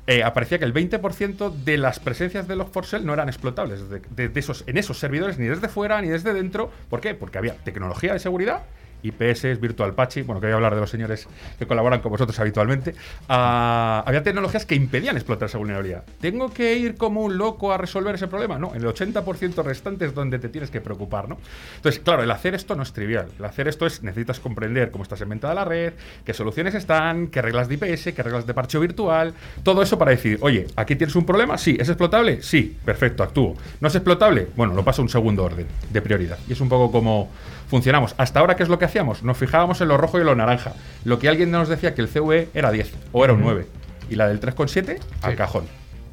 [0.07, 4.27] eh, aparecía que el 20% de las presencias de Log4Shell no eran explotables de, de-
[4.27, 6.69] de esos, en esos servidores, ni desde fuera ni desde dentro.
[6.89, 7.13] ¿Por qué?
[7.13, 8.63] Porque había tecnología de seguridad,
[9.03, 11.27] IPS, Virtual Patching, bueno, que voy a hablar de los señores
[11.57, 12.95] que colaboran con vosotros habitualmente.
[13.27, 16.03] ah, había tecnologías que impedían explotar esa vulnerabilidad.
[16.19, 18.57] ¿Tengo que ir como un loco a resolver ese problema?
[18.57, 21.37] No, en el 80% restante es donde te tienes que preocupar, ¿no?
[21.75, 23.27] Entonces, claro, el hacer esto no es trivial.
[23.37, 25.93] El hacer esto es, necesitas comprender cómo está segmentada la red,
[26.25, 29.33] qué soluciones están, qué reglas de IPS, qué reglas de parcheo virtual,
[29.63, 32.41] todo eso para decir, oye, aquí tienes un problema, sí, ¿es explotable?
[32.41, 33.55] Sí, perfecto, actúo.
[33.79, 34.47] ¿No es explotable?
[34.55, 36.37] Bueno, lo paso a un segundo orden de prioridad.
[36.47, 37.29] Y es un poco como
[37.69, 38.15] funcionamos.
[38.17, 39.23] Hasta ahora, ¿qué es lo que hacíamos?
[39.23, 40.73] Nos fijábamos en lo rojo y en lo naranja.
[41.05, 43.65] Lo que alguien nos decía que el CVE era 10 o era un 9
[44.09, 45.37] y la del 3,7 al Sí.
[45.37, 45.65] cajón.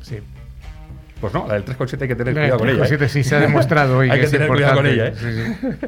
[0.02, 0.18] Sí.
[1.20, 2.84] Pues no, la del 3,7 hay que tener La cuidado con ella.
[2.84, 2.88] ¿eh?
[2.98, 5.14] 3,7 sí se ha demostrado hoy Hay que tener cuidado con ella, ¿eh?
[5.18, 5.86] Sí, sí.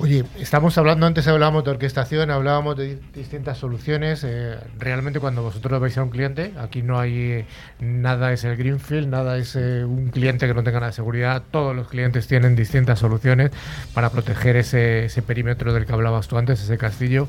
[0.00, 4.22] Oye, estamos hablando, antes hablábamos de orquestación, hablábamos de di- distintas soluciones.
[4.24, 7.44] eh, realmente cuando vosotros vais a un cliente, aquí no hay
[7.80, 11.42] nada es el Greenfield, nada es eh, un cliente que no tenga nada de seguridad.
[11.50, 13.50] Todos los clientes tienen distintas soluciones
[13.92, 17.26] para proteger ese, ese perímetro del que hablabas tú antes, ese castillo.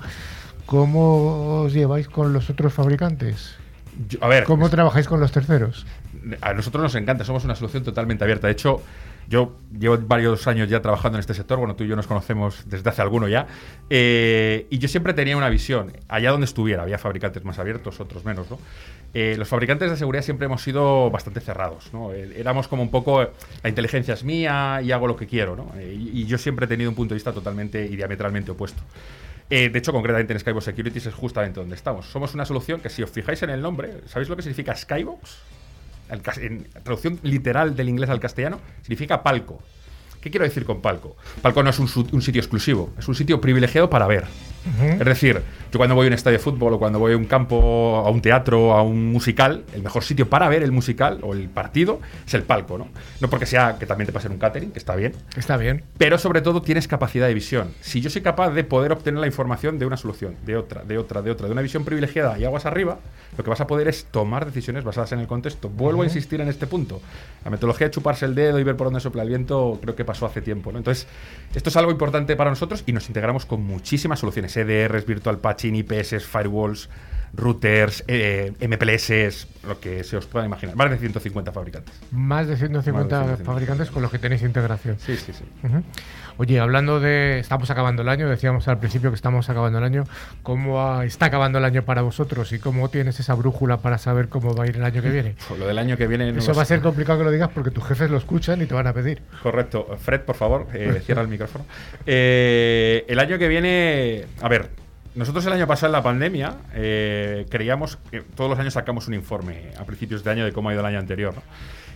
[0.67, 3.55] ¿Cómo os lleváis con los otros fabricantes?
[4.07, 5.87] Yo- a ver, ¿Cómo trabajáis con los terceros?
[6.41, 8.45] a nosotros nos encanta, somos una solución totalmente abierta.
[8.45, 8.83] De hecho,
[9.29, 12.63] yo llevo varios años ya trabajando en este sector, bueno, tú y yo nos conocemos
[12.65, 13.47] desde hace alguno ya,
[13.89, 18.25] eh, y yo siempre tenía una visión, allá donde estuviera, había fabricantes más abiertos, otros
[18.25, 18.59] menos, ¿no?
[19.13, 22.13] Eh, los fabricantes de seguridad siempre hemos sido bastante cerrados, ¿no?
[22.13, 23.21] Eh, éramos como un poco,
[23.63, 25.71] la inteligencia es mía y hago lo que quiero, ¿no?
[25.77, 28.81] Eh, y, yo siempre he tenido un punto de vista totalmente y diametralmente opuesto.
[29.49, 32.05] De hecho, concretamente en Skybox Securities es justamente donde estamos.
[32.05, 35.39] Somos una solución que, si os fijáis en el nombre, ¿sabéis lo que significa Skybox?
[36.09, 39.61] En traducción literal del inglés al castellano, significa palco.
[40.21, 41.15] ¿Qué quiero decir con palco?
[41.41, 41.87] Palco no es un,
[42.21, 44.25] sitio exclusivo, es un sitio privilegiado para ver.
[44.81, 45.41] Es decir,
[45.71, 48.09] yo cuando voy a un estadio de fútbol o cuando voy a un campo, a
[48.09, 52.01] un teatro, a un musical, el mejor sitio para ver el musical o el partido
[52.27, 52.89] es el palco, ¿no?
[53.21, 55.83] No porque sea que también te pase en un catering, que está bien, Está bien.
[55.97, 57.69] pero sobre todo tienes capacidad de visión.
[57.79, 60.97] Si yo soy capaz de poder obtener la información de una solución, de otra, de
[60.97, 62.99] otra, de otra, de una visión privilegiada y aguas arriba,
[63.37, 65.69] lo que vas a poder es tomar decisiones basadas en el contexto.
[65.69, 67.01] Vuelvo a insistir en este punto.
[67.43, 70.05] La metodología de chuparse el dedo y ver por dónde sopla el viento creo que
[70.09, 70.71] pasó hace tiempo.
[70.71, 70.79] ¿no?
[70.79, 71.05] Entonces,
[71.53, 74.57] esto es algo importante para nosotros y nos integramos con muchísimas soluciones.
[74.57, 76.89] EDRs, Virtual Patching, IPS, Firewalls,
[77.33, 80.75] routers, eh, MPLS, lo que se os pueda imaginar.
[80.75, 81.93] Más de 150 fabricantes.
[82.11, 83.45] Más de 150, Más de 150.
[83.45, 84.97] fabricantes con los que tenéis integración.
[84.99, 85.43] Sí, sí, sí.
[86.39, 87.37] Oye, hablando de.
[87.37, 90.05] Estamos acabando el año, decíamos al principio que estamos acabando el año.
[90.41, 94.55] ¿Cómo está acabando el año para vosotros y cómo tienes esa brújula para saber cómo
[94.55, 95.35] va a ir el año que viene?
[95.49, 96.31] Pues lo del año que viene...
[96.31, 98.67] no Eso va a ser complicado que lo digas porque tus jefes lo escuchan y
[98.67, 99.21] te van a pedir.
[99.43, 99.97] Correcto.
[99.99, 101.65] Fred, por favor, eh, cierra el micrófono.
[102.05, 104.69] Eh, el año que viene, a ver,
[105.15, 109.13] nosotros el año pasado en la pandemia eh, creíamos que todos los años sacamos un
[109.13, 111.33] informe a principios de año de cómo ha ido el año anterior.
[111.35, 111.41] ¿no?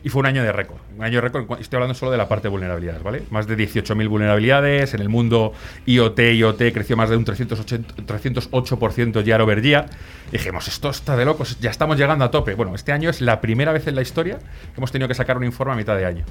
[0.04, 0.80] Y fue un año de récord.
[0.98, 3.24] Un año de récord, estoy hablando solo de la parte de vulnerabilidades, ¿vale?
[3.30, 4.94] Más de 18.000 vulnerabilidades.
[4.94, 5.54] En el mundo
[5.86, 9.86] IoT, IoT creció más de un 380 308% year over year.
[10.30, 12.54] Dijimos, esto está de locos, ya estamos llegando a tope.
[12.54, 15.38] Bueno, este año es la primera vez en la historia que hemos tenido que sacar
[15.38, 16.26] un informe a mitad de año.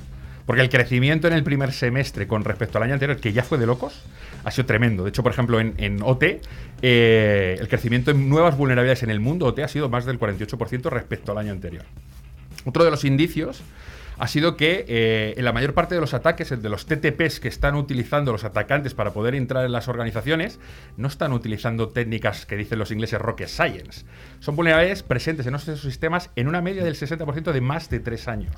[0.45, 3.57] Porque el crecimiento en el primer semestre con respecto al año anterior, que ya fue
[3.57, 4.03] de locos,
[4.45, 5.05] ha sido tremendo.
[5.05, 6.25] De hecho, por ejemplo, en, en OT,
[6.83, 10.91] eh, el crecimiento en nuevas vulnerabilidades en el mundo OT ha sido más del 48%
[10.91, 11.85] respecto al año anterior.
[12.65, 13.63] Otro de los indicios
[14.19, 17.41] ha sido que eh, en la mayor parte de los ataques, el de los TTPs
[17.41, 20.61] que están utilizando los atacantes para poder entrar en las organizaciones,
[20.97, 24.05] no están utilizando técnicas que dicen los ingleses rocket science.
[24.41, 28.29] Son vulnerabilidades presentes en nuestros sistemas en una media del 60% de más de tres
[28.29, 28.55] años.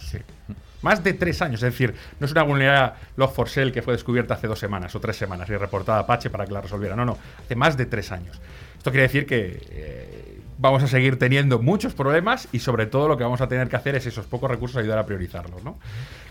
[0.83, 1.63] Más de tres años.
[1.63, 5.17] Es decir, no es una vulnerabilidad Log4Shell que fue descubierta hace dos semanas o tres
[5.17, 6.95] semanas y reportada a Apache para que la resolviera.
[6.95, 7.17] No, no.
[7.43, 8.39] Hace más de tres años.
[8.77, 10.24] Esto quiere decir que eh,
[10.59, 13.77] vamos a seguir teniendo muchos problemas y sobre todo lo que vamos a tener que
[13.77, 15.79] hacer es esos pocos recursos ayudar a priorizarlos, ¿no?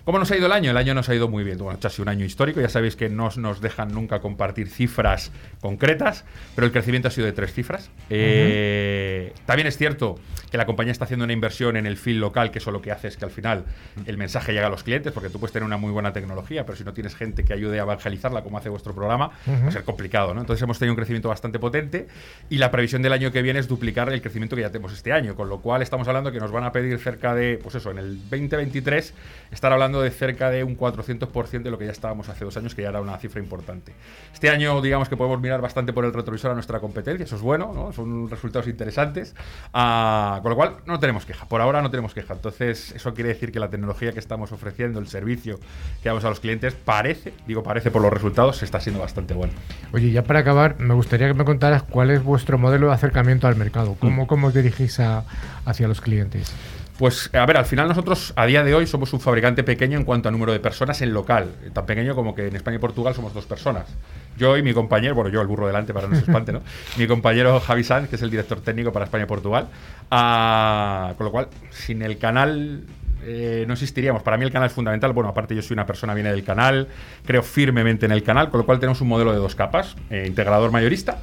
[0.05, 0.71] ¿Cómo nos ha ido el año?
[0.71, 1.57] El año nos ha ido muy bien.
[1.57, 5.31] Bueno, ha sido un año histórico, ya sabéis que no nos dejan nunca compartir cifras
[5.61, 6.25] concretas,
[6.55, 7.89] pero el crecimiento ha sido de tres cifras.
[8.09, 10.19] Eh, también es cierto
[10.51, 12.91] que la compañía está haciendo una inversión en el field local, que eso lo que
[12.91, 13.63] hace es que al final
[14.05, 16.77] el mensaje llega a los clientes, porque tú puedes tener una muy buena tecnología, pero
[16.77, 19.83] si no tienes gente que ayude a evangelizarla, como hace vuestro programa, va a ser
[19.85, 20.41] complicado, ¿no?
[20.41, 22.07] Entonces hemos tenido un crecimiento bastante potente
[22.49, 25.13] y la previsión del año que viene es duplicar el crecimiento que ya tenemos este
[25.13, 27.89] año, con lo cual estamos hablando que nos van a pedir cerca de, pues eso,
[27.89, 29.13] en el 2023
[29.49, 32.75] estar hablando de cerca de un 400% de lo que ya estábamos hace dos años,
[32.75, 33.93] que ya era una cifra importante.
[34.33, 37.41] Este año, digamos que podemos mirar bastante por el retrovisor a nuestra competencia, eso es
[37.41, 37.91] bueno, ¿no?
[37.93, 39.35] son resultados interesantes,
[39.73, 42.33] Ah, con lo cual no tenemos queja, por ahora no tenemos queja.
[42.33, 45.59] Entonces, eso quiere decir que la tecnología que estamos ofreciendo, el servicio
[46.01, 49.53] que damos a los clientes, parece, digo parece por los resultados, está siendo bastante bueno.
[49.93, 53.47] Oye, ya para acabar, me gustaría que me contaras cuál es vuestro modelo de acercamiento
[53.47, 55.23] al mercado, cómo, cómo os dirigís a-
[55.65, 56.53] hacia los clientes.
[56.97, 60.05] Pues a ver, al final nosotros a día de hoy somos un fabricante pequeño en
[60.05, 63.15] cuanto a número de personas en local, tan pequeño como que en España y Portugal
[63.15, 63.85] somos dos personas.
[64.37, 66.61] Yo y mi compañero, bueno, yo el burro delante para no se espante, ¿no?
[66.97, 69.67] Mi compañero Javi Sanz, que es el director técnico para España y Portugal.
[70.11, 72.83] Ah, con lo cual, sin el canal
[73.25, 74.23] eh, no existiríamos.
[74.23, 75.13] Para mí el canal es fundamental.
[75.13, 76.87] Bueno, aparte yo soy una persona viene del canal,
[77.25, 80.25] creo firmemente en el canal, con lo cual tenemos un modelo de dos capas, eh,
[80.27, 81.19] integrador mayorista,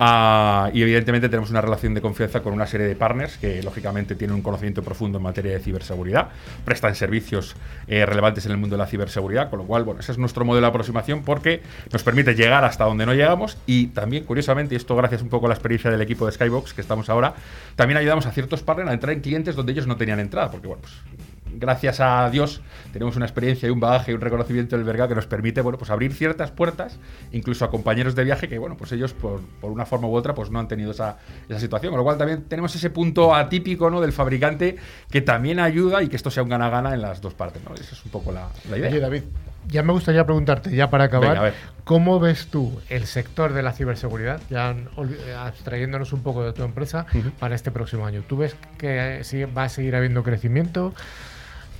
[0.00, 4.14] ah, y evidentemente tenemos una relación de confianza con una serie de partners que lógicamente
[4.14, 6.28] tienen un conocimiento profundo en materia de ciberseguridad,
[6.64, 10.12] prestan servicios eh, relevantes en el mundo de la ciberseguridad, con lo cual, bueno, ese
[10.12, 14.24] es nuestro modelo de aproximación porque nos permite llegar hasta donde no llegamos y también,
[14.24, 17.08] curiosamente, y esto gracias un poco a la experiencia del equipo de Skybox que estamos
[17.08, 17.34] ahora,
[17.76, 20.66] también ayudamos a ciertos partners a entrar en clientes donde ellos no tenían entrada, porque
[20.66, 20.94] bueno, pues
[21.58, 22.60] gracias a Dios,
[22.92, 25.78] tenemos una experiencia y un bagaje y un reconocimiento del mercado que nos permite, bueno,
[25.78, 26.98] pues abrir ciertas puertas,
[27.32, 30.34] incluso a compañeros de viaje que, bueno, pues ellos por, por una forma u otra,
[30.34, 31.90] pues no han tenido esa, esa situación.
[31.92, 34.00] Con lo cual también tenemos ese punto atípico, ¿no?
[34.00, 34.76] Del fabricante
[35.10, 37.74] que también ayuda y que esto sea un gana-gana en las dos partes, ¿no?
[37.74, 38.90] Esa es un poco la, la idea.
[38.90, 39.22] Oye, David,
[39.66, 41.54] ya me gustaría preguntarte, ya para acabar, Venga.
[41.84, 46.62] ¿cómo ves tú el sector de la ciberseguridad, ya olvi- abstrayéndonos un poco de tu
[46.64, 47.06] empresa,
[47.38, 48.22] para este próximo año?
[48.28, 50.92] ¿Tú ves que eh, va a seguir habiendo crecimiento?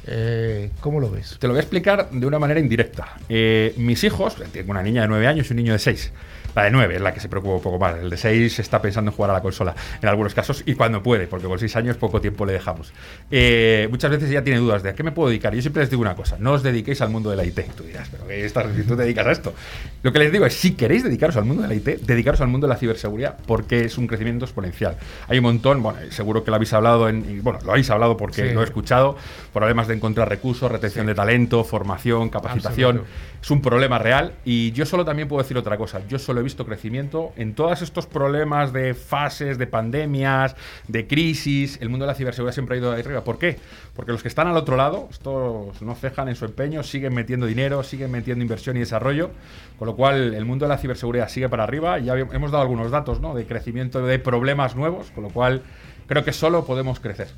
[0.06, 1.36] Eh, ¿Cómo lo ves?
[1.38, 3.16] Te lo voy a explicar de una manera indirecta.
[3.28, 6.12] Eh, mis hijos, tengo una niña de 9 años y un niño de 6.
[6.54, 7.96] La de 9 es la que se preocupa un poco más.
[7.98, 11.02] El de 6 está pensando en jugar a la consola en algunos casos y cuando
[11.02, 12.92] puede, porque con 6 años poco tiempo le dejamos.
[13.30, 15.54] Eh, muchas veces ella tiene dudas de a qué me puedo dedicar.
[15.54, 17.60] Yo siempre les digo una cosa: no os dediquéis al mundo de la IT.
[17.76, 19.54] Tú dirás, pero ¿qué estás, si tú te dedicas a esto?
[20.02, 22.48] Lo que les digo es: si queréis dedicaros al mundo de la IT, dedicaros al
[22.48, 24.96] mundo de la ciberseguridad porque es un crecimiento exponencial.
[25.28, 28.16] Hay un montón, bueno, seguro que lo habéis hablado, en, y, bueno, lo habéis hablado
[28.16, 28.54] porque Sí.
[28.54, 29.16] lo he escuchado,
[29.52, 32.98] problemas de encontrar recursos, retención de talento, formación, capacitación.
[32.98, 33.34] Absoluto.
[33.42, 36.00] Es un problema real y yo solo también puedo decir otra cosa.
[36.08, 40.54] Yo solo he visto crecimiento en todos estos problemas de fases, de pandemias,
[40.88, 41.78] de crisis.
[41.80, 43.24] El mundo de la ciberseguridad siempre ha ido ahí arriba.
[43.24, 43.58] ¿Por qué?
[43.96, 47.46] Porque los que están al otro lado, estos no cejan en su empeño, siguen metiendo
[47.46, 49.30] dinero, siguen metiendo inversión y desarrollo.
[49.78, 51.98] Con lo cual, el mundo de la ciberseguridad sigue para arriba.
[51.98, 53.34] Ya hemos dado algunos datos ¿no?
[53.34, 55.10] de crecimiento de problemas nuevos.
[55.10, 55.62] Con lo cual,
[56.06, 57.28] creo que solo podemos crecer.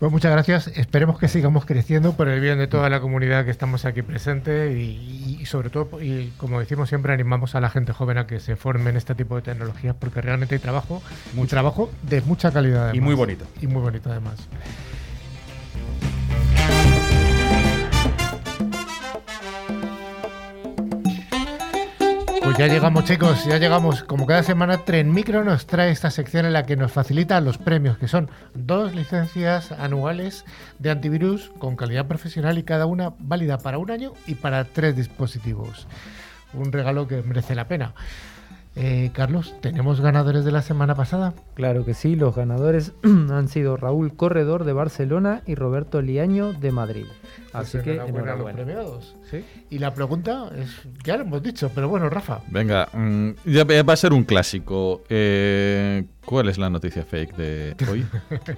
[0.00, 0.68] Pues muchas gracias.
[0.78, 4.72] Esperemos que sigamos creciendo por el bien de toda la comunidad que estamos aquí presente
[4.72, 8.40] y, y sobre todo, y como decimos siempre, animamos a la gente joven a que
[8.40, 11.02] se forme en este tipo de tecnologías porque realmente hay trabajo,
[11.36, 12.94] un trabajo de mucha calidad.
[12.94, 13.44] Y muy bonito.
[13.60, 14.48] Y muy bonito además.
[22.60, 24.04] Ya llegamos chicos, ya llegamos.
[24.04, 27.56] Como cada semana, Tren Micro nos trae esta sección en la que nos facilita los
[27.56, 30.44] premios, que son dos licencias anuales
[30.78, 34.94] de antivirus con calidad profesional y cada una válida para un año y para tres
[34.94, 35.86] dispositivos.
[36.52, 37.94] Un regalo que merece la pena.
[38.82, 41.34] Eh, Carlos, ¿tenemos ganadores de la semana pasada?
[41.52, 46.72] Claro que sí, los ganadores han sido Raúl Corredor de Barcelona y Roberto Liaño de
[46.72, 47.04] Madrid.
[47.52, 49.16] Así Pues que enhorabuena a los premiados.
[49.30, 49.44] ¿Sí?
[49.68, 50.70] Y la pregunta es,
[51.04, 54.24] ya lo hemos dicho, pero bueno, Rafa, Venga, mm, ya va va a ser un
[54.24, 55.02] clásico.
[55.10, 58.06] Eh, ¿Cuál es la noticia fake de hoy?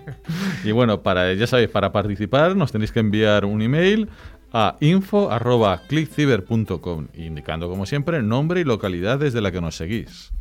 [0.64, 4.08] y bueno, para ya sabéis, para participar nos tenéis que enviar un email
[4.52, 10.32] a info@clickciber.com indicando como siempre nombre y localidad desde la que nos seguís.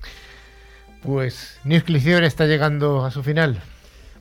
[1.02, 3.62] pues News Click Cyber está llegando a su final.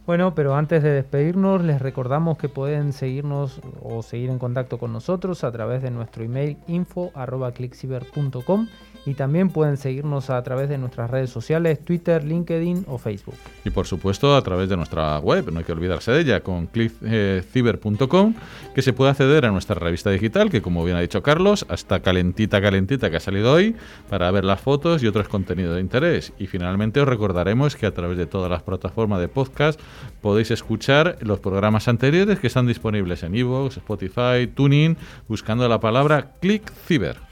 [0.07, 4.93] Bueno, pero antes de despedirnos, les recordamos que pueden seguirnos o seguir en contacto con
[4.93, 8.68] nosotros a través de nuestro email info.clickciber.com
[9.07, 13.36] y también pueden seguirnos a través de nuestras redes sociales, Twitter, LinkedIn o Facebook.
[13.64, 16.66] Y por supuesto a través de nuestra web, no hay que olvidarse de ella, con
[16.66, 18.34] clickciber.com,
[18.74, 22.01] que se puede acceder a nuestra revista digital, que como bien ha dicho Carlos, hasta
[22.01, 23.74] calentita, calentita que ha salido hoy,
[24.09, 26.32] para ver las fotos y otros contenidos de interés.
[26.38, 29.80] Y finalmente os recordaremos que a través de todas las plataformas de podcast
[30.20, 34.96] podéis escuchar los programas anteriores que están disponibles en iVoox, Spotify, Tuning,
[35.28, 37.30] buscando la palabra ClickCiber.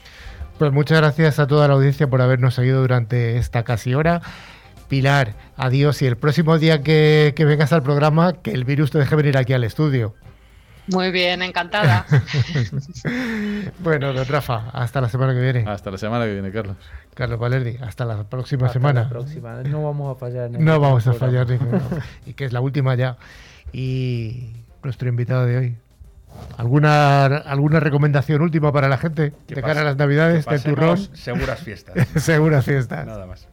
[0.59, 4.21] Pues muchas gracias a toda la audiencia por habernos seguido durante esta casi hora.
[4.89, 9.15] Pilar, adiós y el próximo día que, vengas al programa, que el virus te deje
[9.15, 10.15] venir aquí al estudio.
[10.87, 12.05] Muy bien, encantada.
[13.79, 15.63] bueno, don Rafa, hasta la semana que viene.
[15.65, 16.75] Hasta la semana que viene, Carlos.
[17.13, 19.03] Carlos Valerdi, hasta la próxima semana.
[19.03, 20.51] La próxima, no vamos a fallar.
[20.51, 21.47] No vamos a fallar,
[22.25, 23.15] y que es la última ya.
[23.71, 25.77] Y nuestro invitado de hoy,
[26.57, 30.97] ¿Alguna, ¿Alguna recomendación última para la gente de cara a las Navidades del turrón?
[31.13, 32.07] Seguras fiestas.
[32.23, 33.05] seguras fiestas.
[33.05, 33.47] Nada más.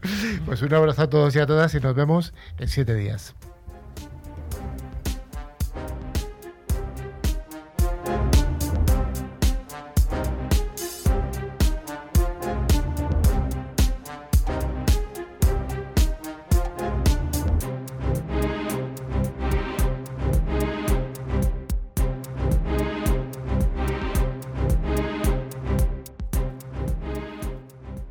[0.44, 3.34] Pues un abrazo a todos y a todas y nos vemos en siete días.